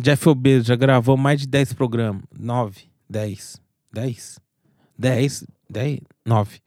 Jeff 0.00 0.28
Obeso 0.28 0.66
já 0.66 0.76
gravou 0.76 1.16
mais 1.16 1.40
de 1.40 1.46
10 1.46 1.74
programas. 1.74 2.22
9, 2.38 2.90
10, 3.08 3.60
10, 3.92 4.40
10, 4.98 5.44
10, 5.68 6.00
9. 6.24 6.60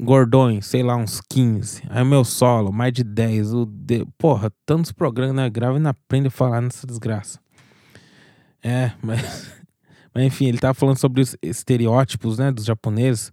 Gordões, 0.00 0.66
sei 0.66 0.82
lá, 0.82 0.96
uns 0.96 1.20
15. 1.20 1.82
Aí 1.88 2.02
o 2.02 2.06
meu 2.06 2.24
solo, 2.24 2.72
mais 2.72 2.92
de 2.92 3.04
10. 3.04 3.52
O 3.52 3.66
de... 3.66 4.06
Porra, 4.18 4.50
tantos 4.64 4.90
programas, 4.90 5.36
né? 5.36 5.50
Grava 5.50 5.76
e 5.76 5.80
não 5.80 5.90
aprende 5.90 6.28
a 6.28 6.30
falar 6.30 6.60
nessa 6.60 6.86
desgraça. 6.86 7.38
É, 8.62 8.92
mas. 9.02 9.52
mas 10.14 10.24
enfim, 10.24 10.46
ele 10.46 10.58
tava 10.58 10.74
falando 10.74 10.98
sobre 10.98 11.20
os 11.20 11.36
estereótipos, 11.42 12.38
né, 12.38 12.50
dos 12.50 12.64
japoneses. 12.64 13.32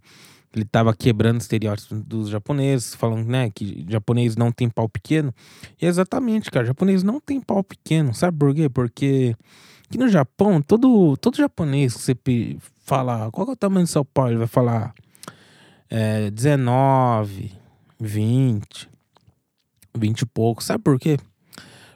Ele 0.53 0.65
tava 0.65 0.93
quebrando 0.93 1.39
estereótipos 1.39 2.01
dos 2.03 2.29
japoneses, 2.29 2.93
falando, 2.93 3.25
né, 3.25 3.49
que 3.49 3.85
japonês 3.87 4.35
não 4.35 4.51
tem 4.51 4.69
pau 4.69 4.89
pequeno. 4.89 5.33
E 5.81 5.85
exatamente, 5.85 6.51
cara, 6.51 6.65
japonês 6.65 7.03
não 7.03 7.21
tem 7.21 7.39
pau 7.39 7.63
pequeno. 7.63 8.13
Sabe 8.13 8.37
por 8.37 8.53
quê? 8.53 8.67
Porque 8.67 9.35
aqui 9.87 9.97
no 9.97 10.09
Japão, 10.09 10.61
todo, 10.61 11.15
todo 11.17 11.37
japonês 11.37 11.93
que 11.93 12.01
você 12.01 12.57
fala, 12.83 13.31
qual 13.31 13.47
é 13.47 13.51
o 13.51 13.55
tamanho 13.55 13.85
do 13.85 13.89
seu 13.89 14.03
pau? 14.03 14.27
Ele 14.27 14.37
vai 14.37 14.47
falar 14.47 14.93
é, 15.89 16.29
19, 16.31 17.53
20, 17.97 18.89
20 19.95 20.21
e 20.21 20.25
pouco. 20.25 20.61
Sabe 20.61 20.83
por 20.83 20.99
quê? 20.99 21.17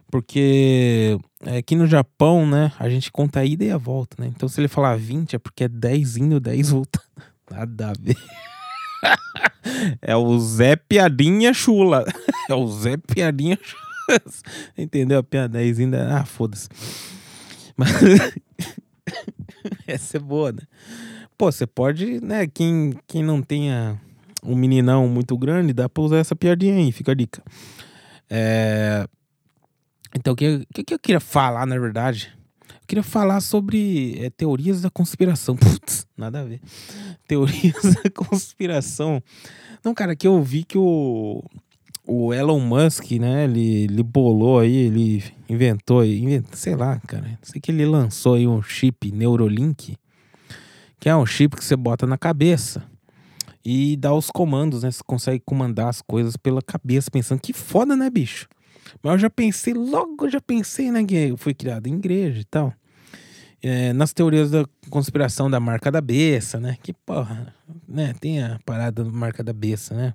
Porque 0.10 1.20
aqui 1.58 1.76
no 1.76 1.88
Japão, 1.88 2.48
né, 2.48 2.72
a 2.80 2.88
gente 2.90 3.12
conta 3.12 3.42
a 3.42 3.46
ida 3.46 3.66
e 3.66 3.72
a 3.72 3.78
volta, 3.78 4.16
né? 4.18 4.32
Então 4.34 4.48
se 4.48 4.62
ele 4.62 4.70
falar 4.70 4.98
20 4.98 5.36
é 5.36 5.40
porque 5.40 5.66
é 5.66 5.68
10 5.68 6.18
indo, 6.18 6.40
10 6.40 6.70
voltando. 6.70 7.04
Nada 7.50 7.90
a 7.90 7.94
ver. 8.00 8.18
é 10.02 10.16
o 10.16 10.40
Zé 10.40 10.76
Piadinha 10.76 11.54
Chula. 11.54 12.06
É 12.48 12.54
o 12.54 12.68
Zé 12.68 12.96
Piadinha 12.96 13.58
Chula. 13.60 13.86
Entendeu? 14.78 15.20
A 15.20 15.24
piada 15.24 15.58
ainda. 15.58 16.16
Ah, 16.16 16.26
foda-se. 16.26 16.70
Mas. 17.76 17.92
Essa 19.88 20.18
é 20.18 20.20
boa, 20.20 20.52
né? 20.52 20.62
Pô, 21.38 21.52
você 21.52 21.66
pode, 21.66 22.24
né? 22.24 22.48
Quem, 22.48 22.94
quem 23.08 23.24
não 23.24 23.42
tenha 23.42 24.00
um 24.44 24.56
meninão 24.56 25.08
muito 25.08 25.38
grande, 25.38 25.74
dá 25.74 25.90
pra 25.90 26.04
usar 26.04 26.18
essa 26.18 26.36
piadinha 26.36 26.76
aí, 26.76 26.92
fica 26.92 27.12
a 27.12 27.16
dica. 27.16 27.42
É... 28.30 29.08
Então, 30.16 30.34
o 30.34 30.36
que, 30.36 30.66
que, 30.74 30.84
que, 30.84 30.94
eu 30.94 31.00
queria 31.00 31.20
falar, 31.20 31.66
na 31.66 31.78
verdade? 31.78 32.35
Eu 32.86 32.88
queria 32.88 33.04
falar 33.04 33.42
sobre 33.42 34.16
é, 34.20 34.30
teorias 34.30 34.82
da 34.82 34.92
conspiração. 34.92 35.56
Putz, 35.58 36.06
nada 36.16 36.42
a 36.42 36.44
ver. 36.44 36.62
Teorias 37.28 37.82
da 37.82 38.10
conspiração. 38.12 39.22
Não, 39.84 39.94
cara, 39.94 40.16
que 40.16 40.28
eu 40.28 40.40
vi 40.44 40.64
que 40.64 40.78
o, 40.78 41.44
o 42.06 42.32
Elon 42.32 42.60
Musk, 42.60 43.12
né, 43.14 43.46
ele, 43.46 43.86
ele 43.86 44.04
bolou 44.04 44.60
aí, 44.60 44.76
ele 44.76 45.24
inventou, 45.50 46.06
inventou, 46.06 46.56
sei 46.56 46.76
lá, 46.76 47.00
cara. 47.08 47.40
Sei 47.42 47.60
que 47.60 47.72
ele 47.72 47.86
lançou 47.86 48.36
aí 48.36 48.48
um 48.48 48.62
chip 48.62 49.12
Neurolink 49.12 49.98
que 51.00 51.10
é 51.10 51.16
um 51.16 51.26
chip 51.26 51.56
que 51.56 51.64
você 51.64 51.76
bota 51.76 52.08
na 52.08 52.18
cabeça 52.18 52.84
e 53.64 53.96
dá 53.96 54.12
os 54.12 54.32
comandos, 54.32 54.84
né? 54.84 54.92
Você 54.92 55.02
consegue 55.06 55.40
comandar 55.46 55.88
as 55.88 56.02
coisas 56.02 56.36
pela 56.36 56.62
cabeça, 56.62 57.12
pensando 57.12 57.40
que 57.40 57.54
foda, 57.54 57.96
né, 57.96 58.10
bicho? 58.10 58.48
Mas 59.02 59.14
eu 59.14 59.20
já 59.20 59.30
pensei, 59.30 59.74
logo 59.74 60.30
já 60.30 60.42
pensei, 60.42 60.92
né, 60.92 61.04
que 61.04 61.34
fui 61.38 61.54
criado 61.54 61.88
em 61.88 61.96
igreja 61.96 62.40
e 62.42 62.46
tal. 62.46 62.74
é, 63.62 63.94
nas 63.94 64.14
teorias 64.14 64.52
da 64.52 64.64
conspiração 64.92 65.50
da 65.50 65.60
marca 65.60 65.92
da 65.92 66.00
beça, 66.00 66.60
né? 66.60 66.78
Que 66.84 66.94
porra, 66.94 67.52
né? 67.88 68.14
Tem 68.20 68.44
a 68.44 68.60
parada 68.64 69.04
da 69.04 69.10
marca 69.12 69.44
da 69.44 69.54
beça, 69.54 69.96
né? 69.96 70.14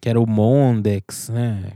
Que 0.00 0.08
era 0.08 0.18
o 0.18 0.26
Mondex, 0.26 1.28
né? 1.28 1.74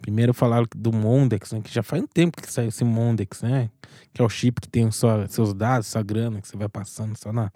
Primeiro 0.00 0.32
falaram 0.32 0.66
do 0.74 0.90
Mondex, 0.90 1.52
né? 1.52 1.60
Que 1.60 1.70
já 1.72 1.82
faz 1.82 2.02
um 2.02 2.06
tempo 2.06 2.40
que 2.40 2.50
saiu 2.50 2.68
esse 2.68 2.82
Mondex, 2.82 3.42
né? 3.42 3.68
Que 4.14 4.22
é 4.22 4.24
o 4.24 4.28
chip 4.28 4.60
que 4.62 4.68
tem 4.68 4.90
só, 4.90 5.26
seus 5.26 5.52
dados, 5.52 5.88
sua 5.88 6.02
grana, 6.02 6.40
que 6.40 6.48
você 6.48 6.56
vai 6.56 6.68
passando 6.68 7.14
só 7.16 7.30
na, 7.30 7.52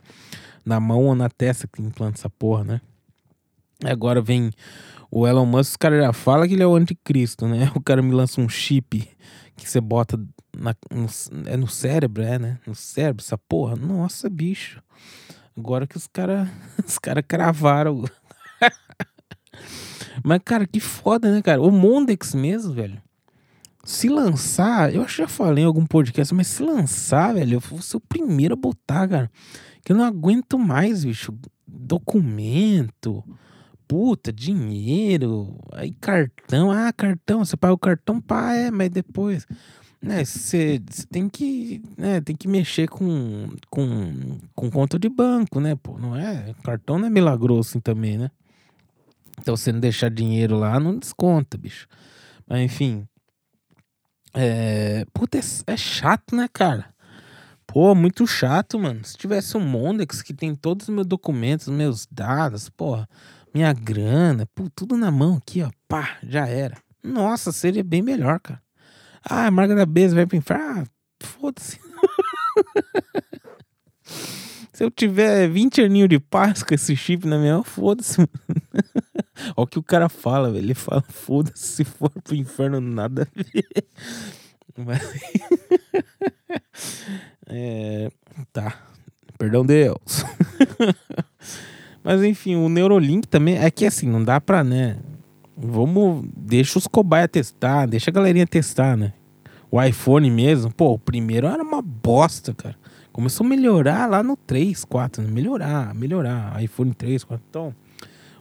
na 0.62 0.79
mão 0.79 1.05
ou 1.07 1.14
na 1.14 1.31
testa 1.31 1.66
que 1.66 1.81
implanta 1.81 2.18
essa 2.18 2.29
porra, 2.29 2.64
né? 2.64 2.81
Agora 3.85 4.21
vem 4.21 4.51
o 5.11 5.27
Elon 5.27 5.45
Musk, 5.45 5.73
os 5.73 5.77
caras 5.77 6.03
já 6.03 6.12
falam 6.12 6.49
que 6.49 6.55
ele 6.55 6.62
é 6.62 6.66
o 6.66 6.75
anticristo, 6.75 7.47
né? 7.47 7.71
O 7.77 7.81
cara 7.81 8.01
me 8.01 8.12
lança 8.12 8.40
um 8.40 8.49
chip 8.49 9.09
que 9.55 9.68
você 9.68 9.81
bota 9.81 10.18
na, 10.57 10.75
no, 10.90 11.07
é 11.47 11.57
no 11.57 11.68
cérebro, 11.68 12.23
é, 12.23 12.38
né? 12.38 12.59
No 12.66 12.75
cérebro, 12.75 13.23
essa 13.23 13.37
porra. 13.37 13.77
Nossa, 13.77 14.31
bicho. 14.31 14.83
Agora 15.57 15.87
que 15.87 15.97
os 15.97 16.07
caras 16.07 16.49
os 16.87 16.99
cara 16.99 17.23
cravaram. 17.23 18.05
Mas, 20.25 20.40
cara, 20.45 20.66
que 20.66 20.81
foda, 20.81 21.31
né, 21.31 21.42
cara? 21.42 21.61
O 21.61 21.71
Mondex 21.71 22.35
mesmo, 22.35 22.73
velho. 22.73 23.01
Se 23.85 24.09
lançar, 24.09 24.95
eu 24.95 25.03
acho 25.03 25.16
que 25.16 25.23
já 25.23 25.29
falei 25.29 25.64
em 25.64 25.66
algum 25.66 25.85
podcast, 25.85 26.33
mas 26.33 26.47
se 26.47 26.62
lançar, 26.62 27.35
velho, 27.35 27.55
eu 27.55 27.61
vou 27.61 27.83
ser 27.83 27.97
o 27.97 28.01
primeiro 28.01 28.55
a 28.55 28.57
botar, 28.57 29.09
cara. 29.09 29.31
Que 29.85 29.90
eu 29.90 29.97
não 29.97 30.05
aguento 30.05 30.57
mais, 30.57 31.05
bicho. 31.05 31.35
Documento 31.66 33.25
puta, 33.92 34.33
dinheiro, 34.33 35.55
aí 35.70 35.92
cartão, 35.92 36.70
ah, 36.70 36.90
cartão, 36.94 37.44
você 37.44 37.59
paga 37.59 37.74
o 37.74 37.78
cartão, 37.78 38.22
pá, 38.22 38.55
é, 38.55 38.70
mas 38.70 38.88
depois, 38.88 39.46
né, 40.00 40.24
você 40.24 40.81
tem 41.11 41.28
que, 41.28 41.83
né, 41.98 42.18
tem 42.22 42.35
que 42.35 42.48
mexer 42.48 42.88
com, 42.88 43.50
com, 43.68 44.38
com 44.55 44.70
conta 44.70 44.98
de 44.98 45.11
banco, 45.11 45.61
né, 45.61 45.74
pô, 45.76 45.98
não 45.98 46.16
é, 46.16 46.55
cartão 46.64 46.98
não 46.98 47.07
é 47.07 47.11
milagroso 47.11 47.68
assim 47.68 47.81
também, 47.81 48.16
né. 48.16 48.31
Então, 49.38 49.55
você 49.55 49.70
não 49.70 49.81
deixar 49.81 50.09
dinheiro 50.09 50.57
lá, 50.57 50.81
não 50.81 50.98
desconta, 50.98 51.59
bicho. 51.59 51.87
Mas, 52.48 52.62
enfim, 52.62 53.07
é, 54.33 55.05
puta, 55.12 55.37
é, 55.37 55.42
é 55.66 55.76
chato, 55.76 56.35
né, 56.35 56.48
cara? 56.50 56.94
Pô, 57.66 57.94
muito 57.94 58.26
chato, 58.26 58.78
mano. 58.78 59.05
Se 59.05 59.16
tivesse 59.16 59.57
um 59.57 59.61
Mondex 59.61 60.22
que 60.22 60.33
tem 60.33 60.55
todos 60.55 60.88
os 60.88 60.94
meus 60.94 61.07
documentos, 61.07 61.68
meus 61.68 62.07
dados, 62.11 62.70
porra, 62.70 63.09
minha 63.54 63.72
grana, 63.72 64.46
pô, 64.54 64.68
tudo 64.74 64.96
na 64.96 65.10
mão 65.10 65.36
aqui, 65.36 65.62
ó, 65.62 65.70
pá, 65.88 66.18
já 66.22 66.46
era. 66.46 66.76
Nossa, 67.02 67.52
seria 67.52 67.82
bem 67.82 68.02
melhor, 68.02 68.40
cara. 68.40 68.62
Ah, 69.24 69.46
a 69.46 69.50
marca 69.50 69.74
da 69.74 69.86
Beza 69.86 70.14
vai 70.14 70.26
pro 70.26 70.36
inferno. 70.36 70.82
Ah, 70.82 70.84
foda-se. 71.20 71.78
Se 74.72 74.84
eu 74.84 74.90
tiver 74.90 75.48
20 75.48 75.82
aninhos 75.82 76.08
de 76.08 76.18
paz 76.18 76.62
com 76.62 76.74
esse 76.74 76.96
chip 76.96 77.26
na 77.26 77.38
minha 77.38 77.54
mão, 77.54 77.62
foda-se. 77.62 78.16
Olha 79.54 79.64
o 79.64 79.66
que 79.66 79.78
o 79.78 79.82
cara 79.82 80.08
fala, 80.08 80.50
velho. 80.50 80.64
Ele 80.64 80.74
fala, 80.74 81.04
foda-se, 81.08 81.66
se 81.66 81.84
for 81.84 82.10
pro 82.10 82.34
inferno, 82.34 82.80
nada 82.80 83.22
a 83.22 83.42
ver. 83.42 83.86
Mas... 84.76 85.02
é... 87.46 88.10
Tá. 88.52 88.82
Perdão, 89.38 89.64
Deus. 89.64 90.24
Mas 92.02 92.22
enfim, 92.22 92.56
o 92.56 92.68
Neurolink 92.68 93.28
também 93.28 93.58
é 93.58 93.70
que 93.70 93.86
assim, 93.86 94.08
não 94.08 94.22
dá 94.22 94.40
pra, 94.40 94.64
né? 94.64 94.98
Vamos, 95.56 96.26
deixa 96.36 96.78
os 96.78 96.86
cobaia 96.86 97.28
testar, 97.28 97.86
deixa 97.86 98.10
a 98.10 98.12
galerinha 98.12 98.46
testar, 98.46 98.96
né? 98.96 99.12
O 99.70 99.80
iPhone 99.82 100.30
mesmo, 100.30 100.72
pô, 100.72 100.92
o 100.92 100.98
primeiro 100.98 101.46
era 101.46 101.62
uma 101.62 101.80
bosta, 101.80 102.52
cara. 102.52 102.76
Começou 103.12 103.44
a 103.46 103.48
melhorar 103.48 104.08
lá 104.08 104.22
no 104.22 104.36
3, 104.36 104.84
4, 104.84 105.22
né? 105.22 105.30
melhorar, 105.30 105.94
melhorar. 105.94 106.62
iPhone 106.62 106.92
3, 106.92 107.24
4. 107.24 107.44
Então, 107.48 107.74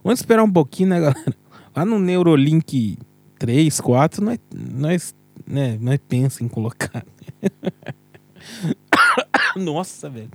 vamos 0.04 0.20
esperar 0.20 0.44
um 0.44 0.52
pouquinho, 0.52 0.90
né, 0.90 1.00
galera? 1.02 1.36
Lá 1.76 1.86
no 1.86 2.00
Neurolink 2.00 2.98
3, 3.38 3.80
4, 3.80 4.24
nós, 4.24 4.40
nós, 4.54 5.16
né, 5.46 5.78
nós 5.80 6.00
pensa 6.08 6.44
em 6.44 6.48
colocar. 6.48 7.06
Nossa, 9.56 10.10
velho. 10.10 10.30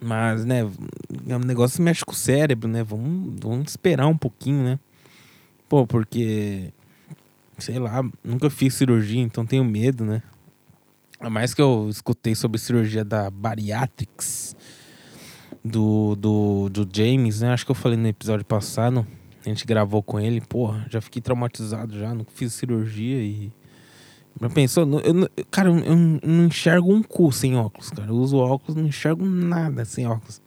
Mas, 0.00 0.44
né, 0.44 0.64
o 0.64 1.38
negócio 1.44 1.82
mexe 1.82 2.04
com 2.04 2.12
o 2.12 2.14
cérebro, 2.14 2.68
né? 2.68 2.82
Vamos, 2.82 3.34
vamos 3.40 3.70
esperar 3.70 4.06
um 4.06 4.16
pouquinho, 4.16 4.62
né? 4.62 4.78
Pô, 5.68 5.86
porque, 5.86 6.72
sei 7.58 7.78
lá, 7.78 8.04
nunca 8.22 8.50
fiz 8.50 8.74
cirurgia, 8.74 9.20
então 9.20 9.46
tenho 9.46 9.64
medo, 9.64 10.04
né? 10.04 10.22
A 11.18 11.30
mais 11.30 11.54
que 11.54 11.62
eu 11.62 11.88
escutei 11.88 12.34
sobre 12.34 12.58
cirurgia 12.58 13.04
da 13.04 13.30
Bariatrix 13.30 14.54
do, 15.64 16.14
do, 16.14 16.68
do 16.68 16.88
James, 16.92 17.40
né? 17.40 17.52
Acho 17.52 17.64
que 17.64 17.70
eu 17.70 17.74
falei 17.74 17.98
no 17.98 18.06
episódio 18.06 18.44
passado. 18.44 19.06
A 19.44 19.48
gente 19.48 19.64
gravou 19.64 20.02
com 20.02 20.20
ele, 20.20 20.40
porra, 20.40 20.86
já 20.90 21.00
fiquei 21.00 21.22
traumatizado 21.22 21.98
já, 21.98 22.12
não 22.12 22.24
fiz 22.24 22.52
cirurgia 22.52 23.22
e 23.22 23.52
já 24.40 24.50
pensou? 24.50 25.00
Eu, 25.00 25.30
cara, 25.50 25.70
eu, 25.70 25.96
não 25.96 26.46
enxergo 26.46 26.92
um 26.92 27.02
cu 27.02 27.32
sem 27.32 27.56
óculos, 27.56 27.90
cara. 27.90 28.10
Eu 28.10 28.16
uso 28.16 28.36
óculos, 28.36 28.76
não 28.76 28.86
enxergo 28.86 29.24
nada 29.24 29.84
sem 29.84 30.06
óculos. 30.06 30.42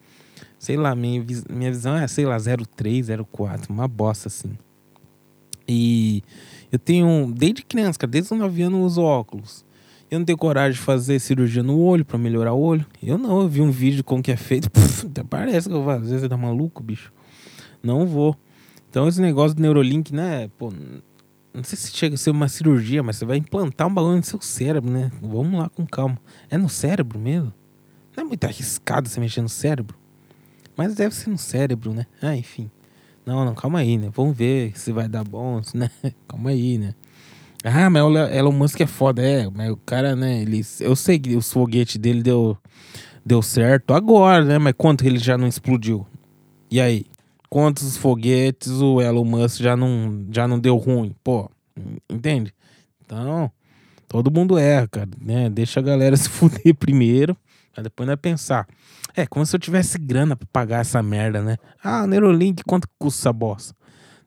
Sei 0.59 0.75
lá, 0.75 0.93
minha, 0.93 1.25
minha 1.49 1.71
visão 1.71 1.95
é, 1.95 2.07
sei 2.07 2.25
lá, 2.25 2.37
03, 2.37 3.07
04, 3.31 3.73
uma 3.73 3.87
bosta 3.87 4.27
assim. 4.27 4.57
E 5.67 6.23
eu 6.71 6.77
tenho, 6.77 7.31
desde 7.35 7.63
criança, 7.63 7.97
cara, 7.97 8.11
desde 8.11 8.33
os 8.33 8.39
9 8.39 8.61
anos 8.61 8.79
eu 8.79 8.85
uso 8.85 9.01
óculos. 9.01 9.65
Eu 10.09 10.17
não 10.19 10.25
tenho 10.25 10.37
coragem 10.37 10.73
de 10.73 10.79
fazer 10.79 11.19
cirurgia 11.19 11.61
no 11.61 11.79
olho 11.79 12.03
para 12.03 12.17
melhorar 12.17 12.53
o 12.53 12.59
olho. 12.59 12.85
Eu 13.01 13.17
não, 13.17 13.41
eu 13.41 13.47
vi 13.47 13.61
um 13.61 13.69
vídeo 13.69 14.03
como 14.03 14.23
que 14.23 14.31
é 14.31 14.35
feito. 14.35 14.69
Puf, 14.71 15.05
até 15.05 15.23
parece 15.23 15.69
que 15.69 15.75
eu 15.75 15.83
vou, 15.83 15.93
às 15.93 16.01
vezes 16.01 16.21
você 16.21 16.29
tá 16.29 16.35
maluco, 16.35 16.81
bicho. 16.81 17.13
Não 17.81 18.05
vou. 18.05 18.35
Então 18.89 19.07
esse 19.07 19.21
negócio 19.21 19.55
do 19.55 19.61
Neurolink, 19.61 20.13
né, 20.13 20.49
pô, 20.57 20.73
não 21.53 21.63
sei 21.63 21.77
se 21.77 21.91
chega 21.91 22.15
a 22.15 22.17
ser 22.17 22.29
uma 22.29 22.47
cirurgia, 22.47 23.01
mas 23.01 23.17
você 23.17 23.25
vai 23.25 23.37
implantar 23.37 23.87
um 23.87 23.93
bagulho 23.93 24.17
no 24.17 24.23
seu 24.23 24.39
cérebro, 24.41 24.89
né? 24.89 25.11
Vamos 25.21 25.59
lá 25.59 25.69
com 25.69 25.85
calma. 25.85 26.17
É 26.49 26.57
no 26.57 26.69
cérebro 26.69 27.17
mesmo? 27.19 27.53
Não 28.15 28.23
é 28.23 28.27
muito 28.27 28.43
arriscado 28.45 29.09
você 29.09 29.19
mexer 29.19 29.41
no 29.41 29.49
cérebro? 29.49 29.97
Mas 30.75 30.95
deve 30.95 31.13
ser 31.15 31.29
no 31.29 31.37
cérebro, 31.37 31.93
né? 31.93 32.05
Ah, 32.21 32.35
enfim. 32.35 32.69
Não, 33.25 33.43
não, 33.43 33.53
calma 33.53 33.79
aí, 33.79 33.97
né? 33.97 34.09
Vamos 34.13 34.35
ver 34.37 34.77
se 34.77 34.91
vai 34.91 35.07
dar 35.07 35.23
bom, 35.23 35.61
né? 35.73 35.89
calma 36.27 36.51
aí, 36.51 36.77
né? 36.77 36.93
Ah, 37.63 37.89
mas 37.89 38.03
o 38.03 38.17
Elon 38.17 38.51
Musk 38.51 38.79
é 38.79 38.87
foda, 38.87 39.21
é. 39.21 39.49
Mas 39.49 39.71
o 39.71 39.77
cara, 39.77 40.15
né? 40.15 40.41
Ele, 40.41 40.61
eu 40.79 40.95
sei 40.95 41.19
que 41.19 41.35
os 41.35 41.51
foguetes 41.51 41.97
dele 41.97 42.23
deu, 42.23 42.57
deu 43.25 43.41
certo 43.41 43.93
agora, 43.93 44.45
né? 44.45 44.57
Mas 44.57 44.73
quanto 44.77 45.05
ele 45.05 45.19
já 45.19 45.37
não 45.37 45.47
explodiu? 45.47 46.07
E 46.71 46.79
aí? 46.79 47.05
Quantos 47.49 47.97
foguetes 47.97 48.71
o 48.73 49.01
Elon 49.01 49.25
Musk 49.25 49.61
já 49.61 49.75
não, 49.75 50.25
já 50.31 50.47
não 50.47 50.59
deu 50.59 50.77
ruim. 50.77 51.15
Pô, 51.23 51.49
entende? 52.09 52.53
Então, 53.03 53.51
todo 54.07 54.31
mundo 54.31 54.57
erra, 54.57 54.87
cara, 54.87 55.09
né? 55.19 55.49
Deixa 55.49 55.79
a 55.79 55.83
galera 55.83 56.15
se 56.17 56.29
fuder 56.29 56.75
primeiro, 56.75 57.35
pra 57.73 57.83
depois 57.83 58.07
não 58.07 58.13
é 58.13 58.17
pensar. 58.17 58.67
É, 59.15 59.25
como 59.25 59.45
se 59.45 59.55
eu 59.55 59.59
tivesse 59.59 59.97
grana 59.97 60.35
pra 60.35 60.47
pagar 60.51 60.81
essa 60.81 61.01
merda, 61.01 61.41
né? 61.41 61.57
Ah, 61.83 62.05
Neurolink, 62.05 62.63
quanto 62.63 62.87
custa 62.99 63.21
essa 63.21 63.33
bosta? 63.33 63.75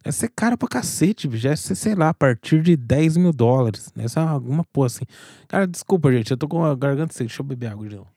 Deve 0.02 0.16
ser 0.16 0.32
caro 0.34 0.58
pra 0.58 0.68
cacete, 0.68 1.28
bicho. 1.28 1.44
Deve 1.44 1.56
ser, 1.56 1.76
sei 1.76 1.94
lá, 1.94 2.08
a 2.08 2.14
partir 2.14 2.60
de 2.60 2.76
10 2.76 3.16
mil 3.16 3.32
dólares. 3.32 3.92
Essa 3.96 4.20
alguma 4.20 4.64
porra 4.64 4.86
assim. 4.86 5.04
Cara, 5.46 5.66
desculpa, 5.66 6.10
gente. 6.10 6.32
Eu 6.32 6.36
tô 6.36 6.48
com 6.48 6.64
a 6.64 6.74
garganta 6.74 7.12
seca. 7.12 7.26
Deixa 7.26 7.40
eu 7.40 7.46
beber 7.46 7.68
água 7.68 7.88
de 7.88 7.94
novo. 7.94 8.08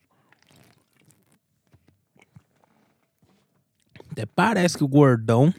Até 4.15 4.25
parece 4.25 4.78
que 4.78 4.84
o 4.84 4.88
gordão, 4.88 5.54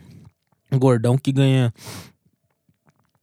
o 0.73 0.79
gordão 0.79 1.19
que 1.19 1.31
ganha. 1.31 1.71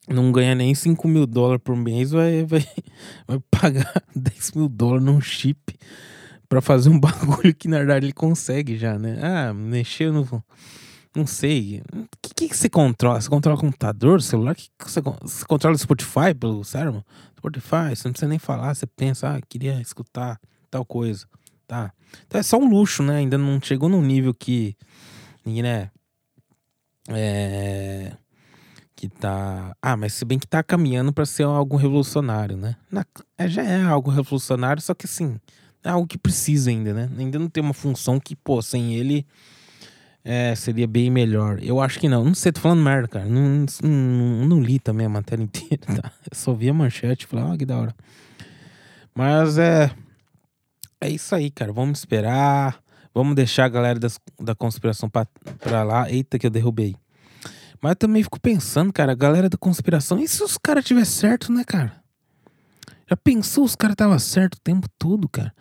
Não 0.08 0.32
ganha 0.32 0.54
nem 0.54 0.76
5 0.76 1.08
mil 1.08 1.26
dólares 1.26 1.62
por 1.64 1.76
mês, 1.76 2.12
vai, 2.12 2.46
vai, 2.46 2.64
vai 3.26 3.40
pagar 3.50 3.92
10 4.16 4.52
mil 4.52 4.70
dólares 4.70 5.04
num 5.04 5.20
chip 5.20 5.76
para 6.48 6.62
fazer 6.62 6.90
um 6.90 7.00
bagulho 7.02 7.56
que 7.56 7.68
na 7.68 7.80
verdade 7.80 8.06
ele 8.06 8.14
consegue 8.14 8.78
já, 8.78 9.00
né? 9.00 9.18
Ah, 9.24 9.54
mexer 9.56 10.12
no. 10.12 10.44
Não 11.16 11.26
sei. 11.26 11.82
O 11.92 12.08
que, 12.22 12.50
que 12.50 12.56
você 12.56 12.70
controla? 12.70 13.20
Você 13.20 13.30
controla 13.30 13.58
o 13.58 13.62
computador, 13.62 14.20
o 14.20 14.22
celular? 14.22 14.54
Que 14.54 14.70
que 14.78 14.92
você, 14.92 15.02
você 15.02 15.46
controla 15.46 15.76
o 15.76 15.80
Spotify 15.80 16.36
pelo 16.40 16.64
cérebro? 16.64 17.04
Spotify, 17.38 17.96
você 17.96 18.08
não 18.08 18.14
precisa 18.14 18.30
nem 18.30 18.40
falar, 18.40 18.76
você 18.76 18.86
pensa, 18.86 19.36
ah, 19.36 19.42
queria 19.42 19.82
escutar 19.82 20.40
tal 20.70 20.86
coisa. 20.86 21.26
Tá. 21.66 21.92
Então 22.28 22.40
é 22.40 22.44
só 22.44 22.58
um 22.58 22.70
luxo, 22.70 23.02
né? 23.02 23.16
Ainda 23.16 23.36
não 23.36 23.60
chegou 23.60 23.90
num 23.90 24.02
nível 24.02 24.32
que 24.32 24.76
né? 25.46 25.92
É, 27.10 28.14
que 28.96 29.10
tá. 29.10 29.76
Ah, 29.82 29.98
mas 29.98 30.14
se 30.14 30.24
bem 30.26 30.40
que 30.40 30.48
tá 30.48 30.64
caminhando 30.64 31.12
para 31.12 31.26
ser 31.26 31.44
algo 31.44 31.76
revolucionário, 31.76 32.56
né? 32.56 32.76
Na, 32.92 33.06
é, 33.38 33.48
já 33.48 33.64
é 33.64 33.82
algo 33.84 34.10
revolucionário, 34.10 34.82
só 34.82 34.94
que 34.94 35.06
assim, 35.06 35.40
é 35.84 35.90
algo 35.90 36.08
que 36.08 36.18
precisa 36.18 36.70
ainda, 36.70 36.94
né? 36.94 37.10
Ainda 37.18 37.38
não 37.38 37.50
tem 37.50 37.64
uma 37.64 37.74
função 37.74 38.20
que, 38.20 38.36
pô, 38.36 38.62
sem 38.62 38.94
ele 38.94 39.26
é, 40.24 40.56
seria 40.56 40.88
bem 40.88 41.12
melhor. 41.12 41.62
Eu 41.62 41.82
acho 41.82 42.00
que 42.00 42.08
não. 42.08 42.24
Não 42.24 42.34
sei, 42.34 42.52
tô 42.52 42.62
falando 42.62 42.82
merda, 42.82 43.08
cara. 43.08 43.26
Não, 43.26 43.66
não, 43.84 44.48
não 44.48 44.62
li 44.62 44.80
também 44.80 45.06
a 45.06 45.10
matéria 45.10 45.44
inteira, 45.44 45.86
tá? 45.86 46.12
Eu 46.32 46.36
só 46.36 46.54
vi 46.54 46.70
a 46.70 46.74
manchete 46.74 47.26
e 47.26 47.28
falei, 47.28 47.46
ah, 47.46 47.58
que 47.58 47.66
da 47.66 47.78
hora. 47.78 47.96
Mas 49.14 49.58
é. 49.58 49.92
é 51.02 51.10
isso 51.10 51.36
aí, 51.36 51.52
cara. 51.52 51.74
Vamos 51.74 52.00
esperar. 52.00 52.83
Vamos 53.14 53.36
deixar 53.36 53.66
a 53.66 53.70
galera 53.70 54.00
das, 54.00 54.20
da 54.40 54.56
conspiração 54.56 55.10
pra, 55.10 55.28
pra 55.60 55.84
lá. 55.84 56.10
Eita, 56.10 56.40
que 56.40 56.48
eu 56.48 56.52
derrubei. 56.52 56.96
Mas 57.82 57.92
eu 57.92 57.96
também 57.96 58.24
fico 58.24 58.40
pensando, 58.40 58.94
cara, 58.94 59.12
a 59.12 59.16
galera 59.16 59.50
da 59.50 59.58
conspiração, 59.58 60.18
e 60.18 60.28
se 60.28 60.42
os 60.42 60.58
caras 60.58 60.86
tiver 60.86 61.06
certo, 61.06 61.52
né, 61.52 61.64
cara? 61.66 62.02
Já 63.10 63.18
pensou 63.18 63.66
os 63.66 63.76
caras 63.76 63.94
estavam 63.94 64.18
certo 64.18 64.56
o 64.56 64.62
tempo 64.62 64.88
todo, 64.98 65.28
cara? 65.28 65.54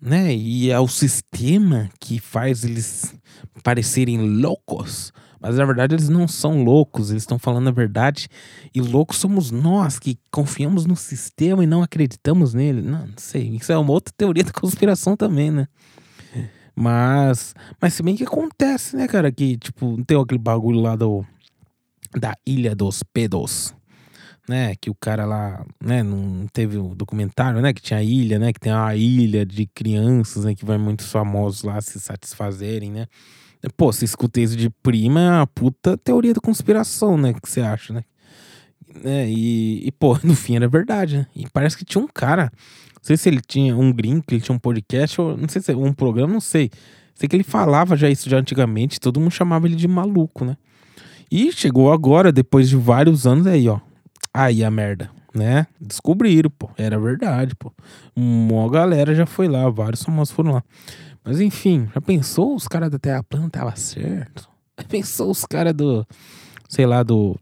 Né? 0.00 0.34
E 0.34 0.70
é 0.70 0.80
o 0.80 0.88
sistema 0.88 1.90
que 2.00 2.18
faz 2.18 2.64
eles 2.64 3.14
parecerem 3.62 4.18
loucos. 4.40 5.12
Mas 5.38 5.56
na 5.56 5.64
verdade 5.64 5.94
eles 5.94 6.08
não 6.08 6.28
são 6.28 6.62
loucos, 6.62 7.10
eles 7.10 7.22
estão 7.22 7.38
falando 7.38 7.68
a 7.68 7.72
verdade. 7.72 8.28
E 8.74 8.80
loucos 8.80 9.18
somos 9.18 9.50
nós 9.50 9.98
que 9.98 10.18
confiamos 10.30 10.84
no 10.84 10.96
sistema 10.96 11.62
e 11.62 11.66
não 11.66 11.82
acreditamos 11.82 12.52
nele. 12.52 12.82
Não, 12.82 13.06
não 13.06 13.14
sei. 13.16 13.56
Isso 13.56 13.72
é 13.72 13.78
uma 13.78 13.92
outra 13.92 14.12
teoria 14.16 14.44
da 14.44 14.52
conspiração 14.52 15.16
também, 15.16 15.50
né? 15.50 15.66
Mas, 16.74 17.54
mas 17.80 17.94
se 17.94 18.02
bem 18.02 18.16
que 18.16 18.24
acontece, 18.24 18.96
né, 18.96 19.06
cara? 19.06 19.30
Que, 19.30 19.56
tipo, 19.56 19.96
não 19.96 20.04
tem 20.04 20.20
aquele 20.20 20.38
bagulho 20.38 20.80
lá 20.80 20.96
do, 20.96 21.24
da 22.18 22.34
Ilha 22.46 22.74
dos 22.74 23.02
Pedos, 23.02 23.74
né? 24.48 24.74
Que 24.80 24.90
o 24.90 24.94
cara 24.94 25.24
lá, 25.24 25.64
né? 25.82 26.02
Não 26.02 26.46
teve 26.52 26.76
o 26.76 26.86
um 26.86 26.94
documentário, 26.94 27.60
né? 27.60 27.72
Que 27.72 27.82
tinha 27.82 28.00
a 28.00 28.02
ilha, 28.02 28.38
né? 28.38 28.52
Que 28.52 28.60
tem 28.60 28.72
uma 28.72 28.94
ilha 28.94 29.44
de 29.44 29.66
crianças, 29.66 30.44
né? 30.44 30.54
Que 30.54 30.64
vai 30.64 30.78
muitos 30.78 31.10
famosos 31.10 31.62
lá 31.62 31.80
se 31.80 31.98
satisfazerem, 32.00 32.90
né? 32.90 33.06
Pô, 33.76 33.92
se 33.92 34.04
escutei 34.04 34.44
isso 34.44 34.56
de 34.56 34.70
prima, 34.70 35.20
é 35.20 35.30
uma 35.30 35.46
puta 35.46 35.96
teoria 35.98 36.32
da 36.32 36.40
conspiração, 36.40 37.18
né? 37.18 37.34
Que 37.34 37.48
você 37.48 37.60
acha, 37.60 37.92
né? 37.92 38.04
É, 39.04 39.28
e, 39.28 39.86
e, 39.86 39.92
pô, 39.92 40.18
no 40.24 40.34
fim 40.34 40.56
era 40.56 40.68
verdade, 40.68 41.18
né? 41.18 41.26
E 41.36 41.46
parece 41.52 41.76
que 41.76 41.84
tinha 41.84 42.02
um 42.02 42.08
cara, 42.08 42.50
não 43.00 43.06
sei 43.06 43.16
se 43.16 43.28
ele 43.30 43.40
tinha 43.40 43.74
um 43.76 43.90
gringo, 43.90 44.22
ele 44.30 44.42
tinha 44.42 44.54
um 44.54 44.58
podcast, 44.58 45.18
ou 45.20 45.36
não 45.36 45.48
sei 45.48 45.62
se 45.62 45.74
um 45.74 45.92
programa, 45.92 46.32
não 46.32 46.40
sei. 46.40 46.70
Sei 47.14 47.28
que 47.28 47.34
ele 47.34 47.42
falava 47.42 47.96
já 47.96 48.10
isso 48.10 48.28
já 48.28 48.38
antigamente, 48.38 49.00
todo 49.00 49.18
mundo 49.18 49.30
chamava 49.30 49.66
ele 49.66 49.74
de 49.74 49.88
maluco, 49.88 50.44
né? 50.44 50.56
E 51.30 51.50
chegou 51.50 51.92
agora, 51.92 52.30
depois 52.30 52.68
de 52.68 52.76
vários 52.76 53.26
anos, 53.26 53.46
aí, 53.46 53.68
ó. 53.68 53.80
Aí 54.34 54.62
a 54.62 54.70
merda, 54.70 55.10
né? 55.34 55.66
Descobriram, 55.80 56.50
pô. 56.50 56.70
Era 56.76 56.98
verdade, 56.98 57.54
pô. 57.54 57.72
Uma 58.14 58.68
galera 58.68 59.14
já 59.14 59.24
foi 59.24 59.48
lá, 59.48 59.68
vários 59.70 60.02
famosos 60.02 60.34
foram 60.34 60.52
lá. 60.52 60.62
Mas 61.24 61.40
enfim, 61.40 61.88
já 61.94 62.00
pensou 62.00 62.54
os 62.54 62.68
caras 62.68 62.90
da 62.90 62.98
Terra 62.98 63.22
plana 63.22 63.48
tava 63.48 63.74
certo? 63.76 64.48
Já 64.78 64.84
pensou 64.84 65.30
os 65.30 65.44
caras 65.44 65.74
do, 65.74 66.06
sei 66.68 66.84
lá, 66.84 67.02
do 67.02 67.38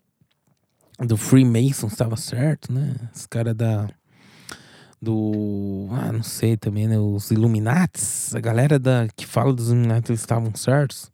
do 1.00 1.16
Freemason 1.16 1.86
estava 1.86 2.16
certo, 2.16 2.72
né? 2.72 2.96
Os 3.14 3.26
caras 3.26 3.54
da 3.54 3.88
do, 5.00 5.88
ah, 5.92 6.12
não 6.12 6.22
sei 6.22 6.56
também, 6.56 6.88
né, 6.88 6.98
os 6.98 7.30
Illuminates, 7.30 8.34
a 8.34 8.40
galera 8.40 8.78
da 8.78 9.06
que 9.16 9.26
fala 9.26 9.52
dos 9.52 9.68
Illuminates 9.68 10.10
estavam 10.18 10.54
certos. 10.54 11.10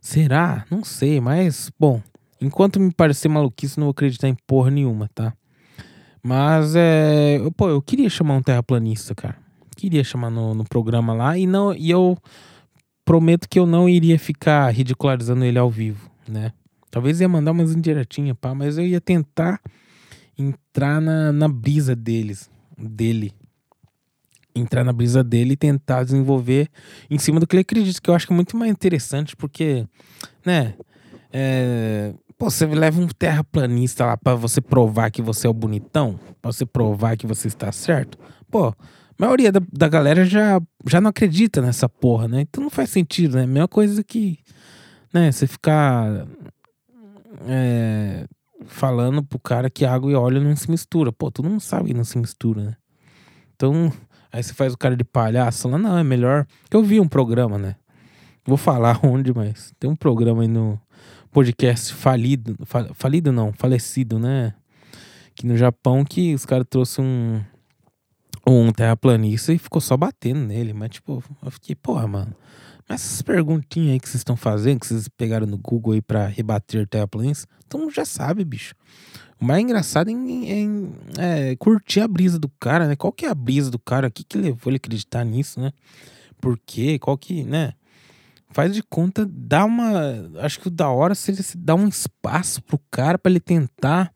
Será? 0.00 0.64
Não 0.70 0.84
sei, 0.84 1.20
mas 1.20 1.70
bom, 1.78 2.02
enquanto 2.40 2.80
me 2.80 2.92
parecer 2.92 3.28
maluquice, 3.28 3.78
não 3.78 3.86
vou 3.86 3.92
acreditar 3.92 4.28
em 4.28 4.36
porra 4.46 4.70
nenhuma, 4.70 5.08
tá? 5.14 5.32
Mas 6.22 6.74
é, 6.76 7.38
pô, 7.56 7.68
eu 7.68 7.80
queria 7.80 8.08
chamar 8.10 8.34
um 8.34 8.42
terraplanista, 8.42 9.14
cara 9.14 9.42
queria 9.82 10.04
chamar 10.04 10.30
no, 10.30 10.54
no 10.54 10.64
programa 10.64 11.12
lá 11.12 11.36
e 11.36 11.44
não 11.44 11.74
e 11.74 11.90
eu 11.90 12.16
prometo 13.04 13.48
que 13.48 13.58
eu 13.58 13.66
não 13.66 13.88
iria 13.88 14.16
ficar 14.16 14.70
ridicularizando 14.70 15.44
ele 15.44 15.58
ao 15.58 15.68
vivo, 15.68 16.08
né? 16.28 16.52
Talvez 16.88 17.20
ia 17.20 17.28
mandar 17.28 17.50
umas 17.50 17.74
indiretinhas, 17.74 18.36
pá, 18.40 18.54
mas 18.54 18.78
eu 18.78 18.86
ia 18.86 19.00
tentar 19.00 19.60
entrar 20.38 21.00
na, 21.00 21.32
na 21.32 21.48
brisa 21.48 21.96
deles, 21.96 22.48
dele. 22.88 23.32
Entrar 24.54 24.84
na 24.84 24.92
brisa 24.92 25.24
dele 25.24 25.54
e 25.54 25.56
tentar 25.56 26.04
desenvolver 26.04 26.68
em 27.10 27.18
cima 27.18 27.40
do 27.40 27.46
que 27.46 27.56
ele 27.56 27.62
acredita, 27.62 28.00
que 28.00 28.10
eu 28.10 28.14
acho 28.14 28.26
que 28.26 28.32
é 28.32 28.36
muito 28.36 28.56
mais 28.56 28.70
interessante, 28.70 29.34
porque, 29.34 29.86
né? 30.44 30.74
É, 31.32 32.12
pô, 32.36 32.50
você 32.50 32.66
leva 32.66 33.00
um 33.00 33.08
terraplanista 33.08 34.04
lá 34.04 34.16
para 34.16 34.34
você 34.34 34.60
provar 34.60 35.10
que 35.10 35.22
você 35.22 35.46
é 35.46 35.50
o 35.50 35.54
bonitão, 35.54 36.20
pra 36.42 36.52
você 36.52 36.66
provar 36.66 37.16
que 37.16 37.26
você 37.26 37.48
está 37.48 37.72
certo. 37.72 38.18
Pô, 38.50 38.68
a 38.68 38.74
maioria 39.18 39.50
da, 39.50 39.60
da 39.72 39.88
galera 39.88 40.24
já, 40.26 40.60
já 40.86 41.00
não 41.00 41.08
acredita 41.08 41.62
nessa 41.62 41.88
porra, 41.88 42.28
né? 42.28 42.42
Então 42.42 42.62
não 42.62 42.70
faz 42.70 42.90
sentido, 42.90 43.36
né? 43.36 43.46
Mesma 43.46 43.68
coisa 43.68 44.04
que, 44.04 44.38
né, 45.14 45.32
você 45.32 45.46
ficar 45.46 46.26
é, 47.46 48.26
falando 48.66 49.22
pro 49.22 49.38
cara 49.38 49.70
que 49.70 49.84
água 49.84 50.10
e 50.10 50.14
óleo 50.14 50.40
não 50.40 50.54
se 50.56 50.70
mistura. 50.70 51.12
Pô, 51.12 51.30
todo 51.30 51.48
mundo 51.48 51.60
sabe 51.60 51.88
que 51.88 51.94
não 51.94 52.04
se 52.04 52.18
mistura, 52.18 52.62
né? 52.62 52.76
Então, 53.54 53.92
aí 54.32 54.42
você 54.42 54.54
faz 54.54 54.72
o 54.72 54.78
cara 54.78 54.96
de 54.96 55.04
palhaço 55.04 55.68
lá, 55.68 55.78
não, 55.78 55.98
é 55.98 56.04
melhor. 56.04 56.46
Eu 56.70 56.82
vi 56.82 57.00
um 57.00 57.08
programa, 57.08 57.58
né? 57.58 57.76
Vou 58.44 58.56
falar 58.56 59.00
onde, 59.04 59.32
mas 59.34 59.72
tem 59.78 59.88
um 59.88 59.96
programa 59.96 60.42
aí 60.42 60.48
no 60.48 60.80
podcast 61.30 61.94
falido, 61.94 62.56
falido 62.94 63.32
não, 63.32 63.52
falecido, 63.52 64.18
né? 64.18 64.54
Que 65.34 65.46
no 65.46 65.56
Japão 65.56 66.04
que 66.04 66.34
os 66.34 66.44
caras 66.44 66.66
trouxeram 66.68 67.08
um 67.08 67.40
um 68.46 68.72
terraplanista 68.72 69.52
e 69.52 69.58
ficou 69.58 69.80
só 69.80 69.96
batendo 69.96 70.40
nele. 70.40 70.72
Mas, 70.72 70.90
tipo, 70.90 71.22
eu 71.42 71.50
fiquei, 71.50 71.74
porra, 71.74 72.06
mano. 72.06 72.34
Mas 72.88 73.04
essas 73.04 73.22
perguntinhas 73.22 73.92
aí 73.92 74.00
que 74.00 74.08
vocês 74.08 74.20
estão 74.20 74.36
fazendo, 74.36 74.80
que 74.80 74.86
vocês 74.86 75.08
pegaram 75.08 75.46
no 75.46 75.58
Google 75.58 75.94
aí 75.94 76.02
pra 76.02 76.26
rebater 76.26 76.86
terraplanistas, 76.86 77.46
então 77.66 77.90
já 77.90 78.04
sabe, 78.04 78.44
bicho. 78.44 78.74
O 79.40 79.44
mais 79.44 79.62
engraçado 79.62 80.10
é, 80.10 81.50
é, 81.50 81.56
curtir 81.56 82.00
a 82.00 82.08
brisa 82.08 82.38
do 82.38 82.48
cara, 82.60 82.86
né? 82.86 82.94
Qual 82.94 83.12
que 83.12 83.26
é 83.26 83.28
a 83.28 83.34
brisa 83.34 83.70
do 83.70 83.78
cara? 83.78 84.06
O 84.06 84.10
que, 84.10 84.22
que 84.22 84.38
levou 84.38 84.70
ele 84.70 84.76
a 84.76 84.78
acreditar 84.78 85.24
nisso, 85.24 85.60
né? 85.60 85.72
Por 86.40 86.58
quê? 86.64 86.98
Qual 86.98 87.18
que, 87.18 87.42
né? 87.42 87.72
Faz 88.50 88.74
de 88.74 88.82
conta, 88.82 89.26
dá 89.28 89.64
uma. 89.64 90.30
Acho 90.40 90.60
que 90.60 90.68
o 90.68 90.70
da 90.70 90.88
hora 90.90 91.14
seria 91.14 91.42
se 91.42 91.56
dar 91.56 91.74
um 91.74 91.88
espaço 91.88 92.62
pro 92.62 92.78
cara 92.90 93.18
para 93.18 93.30
ele 93.30 93.40
tentar. 93.40 94.12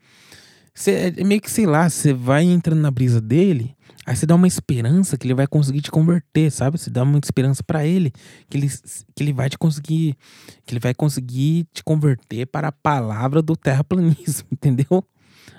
Cê, 0.75 1.15
é 1.17 1.25
meio 1.25 1.41
que, 1.41 1.51
sei 1.51 1.67
lá, 1.67 1.89
você 1.89 2.13
vai 2.13 2.45
entrando 2.45 2.81
na 2.81 2.91
brisa 2.91 3.21
dele 3.21 3.76
Aí 4.07 4.15
você 4.15 4.25
dá 4.25 4.37
uma 4.37 4.47
esperança 4.47 5.19
que 5.19 5.27
ele 5.27 5.35
vai 5.35 5.49
conseguir 5.49 5.81
te 5.81 5.91
converter, 5.91 6.49
sabe? 6.53 6.79
Você 6.79 6.89
dá 6.89 7.03
uma 7.03 7.19
esperança 7.19 7.61
para 7.65 7.85
ele 7.85 8.13
que 8.49 8.57
ele 8.57 8.69
que 8.69 9.23
ele 9.25 9.33
vai 9.33 9.51
te 9.51 9.59
conseguir, 9.59 10.17
que 10.65 10.73
ele 10.73 10.79
vai 10.79 10.95
conseguir 10.95 11.67
te 11.73 11.83
converter 11.83 12.47
para 12.47 12.69
a 12.69 12.73
palavra 12.73 13.43
do 13.43 13.57
terraplanismo, 13.57 14.47
entendeu? 14.53 15.05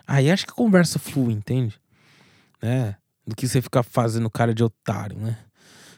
Aí 0.08 0.32
acho 0.32 0.46
que 0.46 0.54
a 0.54 0.56
conversa 0.56 0.98
flui, 0.98 1.34
entende? 1.34 1.78
É, 2.62 2.96
do 3.28 3.36
que 3.36 3.46
você 3.46 3.62
ficar 3.62 3.84
fazendo 3.84 4.30
cara 4.30 4.54
de 4.54 4.64
otário, 4.64 5.18
né? 5.18 5.38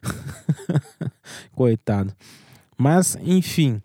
Coitado. 1.53 2.12
Mas, 2.75 3.15
enfim, 3.21 3.79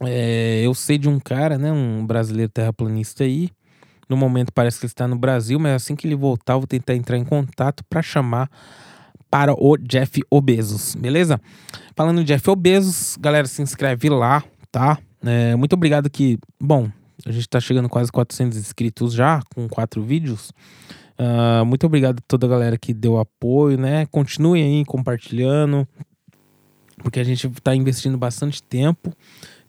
é, 0.00 0.60
eu 0.62 0.74
sei 0.74 0.96
de 0.96 1.08
um 1.08 1.18
cara, 1.18 1.58
né, 1.58 1.72
um 1.72 2.06
brasileiro 2.06 2.52
terraplanista 2.52 3.24
aí, 3.24 3.50
no 4.08 4.16
momento 4.16 4.52
parece 4.52 4.78
que 4.78 4.86
ele 4.86 4.90
está 4.90 5.08
no 5.08 5.16
Brasil, 5.16 5.58
mas 5.58 5.72
assim 5.72 5.96
que 5.96 6.06
ele 6.06 6.14
voltar, 6.14 6.54
eu 6.54 6.60
vou 6.60 6.66
tentar 6.66 6.94
entrar 6.94 7.16
em 7.16 7.24
contato 7.24 7.84
para 7.84 8.02
chamar 8.02 8.50
para 9.30 9.52
o 9.52 9.76
Jeff 9.76 10.22
Obesos, 10.30 10.94
beleza? 10.94 11.40
Falando 11.96 12.20
em 12.20 12.24
Jeff 12.24 12.48
Obesos, 12.48 13.16
galera, 13.18 13.46
se 13.46 13.62
inscreve 13.62 14.08
lá, 14.08 14.44
tá? 14.70 14.98
É, 15.24 15.56
muito 15.56 15.72
obrigado 15.72 16.08
que, 16.08 16.38
bom, 16.60 16.88
a 17.26 17.32
gente 17.32 17.42
está 17.42 17.58
chegando 17.58 17.88
quase 17.88 18.12
400 18.12 18.56
inscritos 18.58 19.12
já, 19.12 19.42
com 19.54 19.68
quatro 19.68 20.02
vídeos. 20.02 20.52
Uh, 21.18 21.64
muito 21.64 21.86
obrigado 21.86 22.18
a 22.18 22.22
toda 22.26 22.46
a 22.46 22.48
galera 22.48 22.76
que 22.76 22.92
deu 22.92 23.18
apoio, 23.18 23.78
né? 23.78 24.06
Continuem 24.06 24.62
aí 24.62 24.84
compartilhando, 24.84 25.86
porque 26.98 27.20
a 27.20 27.24
gente 27.24 27.46
está 27.46 27.74
investindo 27.74 28.18
bastante 28.18 28.62
tempo. 28.62 29.12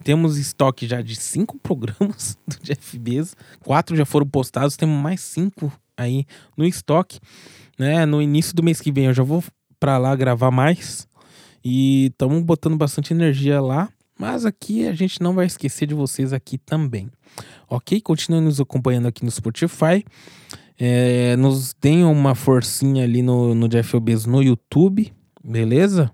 Temos 0.06 0.38
estoque 0.38 0.86
já 0.86 1.02
de 1.02 1.16
cinco 1.16 1.58
programas 1.64 2.38
do 2.48 2.58
Jeff 2.62 3.00
Bezos. 3.00 3.36
Quatro 3.62 3.96
já 3.96 4.06
foram 4.06 4.28
postados, 4.28 4.78
temos 4.78 5.02
mais 5.02 5.20
cinco 5.20 5.74
aí 5.98 6.28
no 6.56 6.64
estoque. 6.64 7.20
Né? 7.78 8.06
No 8.06 8.22
início 8.22 8.56
do 8.56 8.62
mês 8.62 8.80
que 8.80 8.92
vem 8.92 9.08
eu 9.08 9.14
já 9.16 9.24
vou 9.24 9.44
para 9.80 9.98
lá 9.98 10.16
gravar 10.16 10.52
mais. 10.52 11.08
E 11.64 12.12
estamos 12.12 12.44
botando 12.44 12.78
bastante 12.78 13.14
energia 13.14 13.60
lá. 13.60 13.90
Mas 14.18 14.46
aqui 14.46 14.88
a 14.88 14.94
gente 14.94 15.20
não 15.24 15.34
vai 15.34 15.48
esquecer 15.48 15.88
de 15.88 15.96
vocês 15.96 16.34
aqui 16.34 16.60
também. 16.60 17.10
Ok? 17.68 18.00
Continue 18.00 18.42
nos 18.42 18.62
acompanhando 18.62 19.08
aqui 19.08 19.26
no 19.26 19.32
Spotify. 19.32 20.06
É, 20.78 21.36
nos 21.36 21.74
deem 21.82 22.04
uma 22.04 22.36
forcinha 22.36 23.04
ali 23.04 23.24
no, 23.24 23.56
no 23.56 23.68
Jeff 23.68 24.00
Bezos 24.00 24.28
no 24.28 24.44
YouTube. 24.44 25.12
Beleza? 25.44 26.12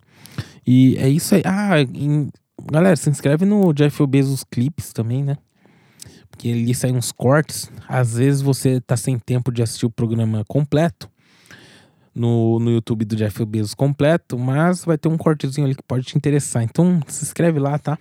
E 0.66 0.96
é 0.98 1.10
isso 1.10 1.36
aí. 1.36 1.42
Ah, 1.44 1.82
em, 1.82 2.32
Galera, 2.70 2.96
se 2.96 3.10
inscreve 3.10 3.46
no 3.46 3.74
Jeff 3.74 4.06
Bezos 4.06 4.44
Clips 4.44 4.92
também, 4.92 5.24
né? 5.24 5.38
Porque 6.30 6.50
ali 6.50 6.74
saem 6.74 6.96
uns 6.96 7.12
cortes. 7.12 7.72
Às 7.88 8.16
vezes 8.16 8.42
você 8.42 8.82
tá 8.82 8.98
sem 8.98 9.18
tempo 9.18 9.52
de 9.52 9.62
assistir 9.62 9.86
o 9.86 9.92
programa 9.92 10.44
completo 10.48 11.10
no, 12.14 12.60
no 12.60 12.72
YouTube 12.72 13.06
do 13.06 13.16
Jeff 13.16 13.44
Bezos 13.46 13.74
completo, 13.74 14.38
mas 14.38 14.84
vai 14.84 14.98
ter 14.98 15.08
um 15.08 15.18
cortezinho 15.18 15.66
ali 15.66 15.76
que 15.76 15.84
pode 15.84 16.06
te 16.06 16.18
interessar. 16.18 16.64
Então 16.64 17.00
se 17.08 17.24
inscreve 17.24 17.60
lá, 17.60 17.78
tá? 17.78 17.98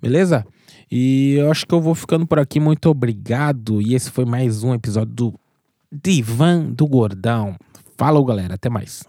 Beleza? 0.00 0.46
E 0.90 1.34
eu 1.34 1.50
acho 1.50 1.66
que 1.66 1.74
eu 1.74 1.80
vou 1.80 1.94
ficando 1.94 2.26
por 2.26 2.38
aqui. 2.38 2.58
Muito 2.60 2.88
obrigado. 2.88 3.82
E 3.82 3.94
esse 3.94 4.10
foi 4.10 4.24
mais 4.24 4.62
um 4.62 4.72
episódio 4.72 5.12
do 5.12 5.40
Divan 5.92 6.70
do 6.70 6.86
Gordão. 6.86 7.56
Falou, 7.96 8.24
galera. 8.24 8.54
Até 8.54 8.70
mais. 8.70 9.04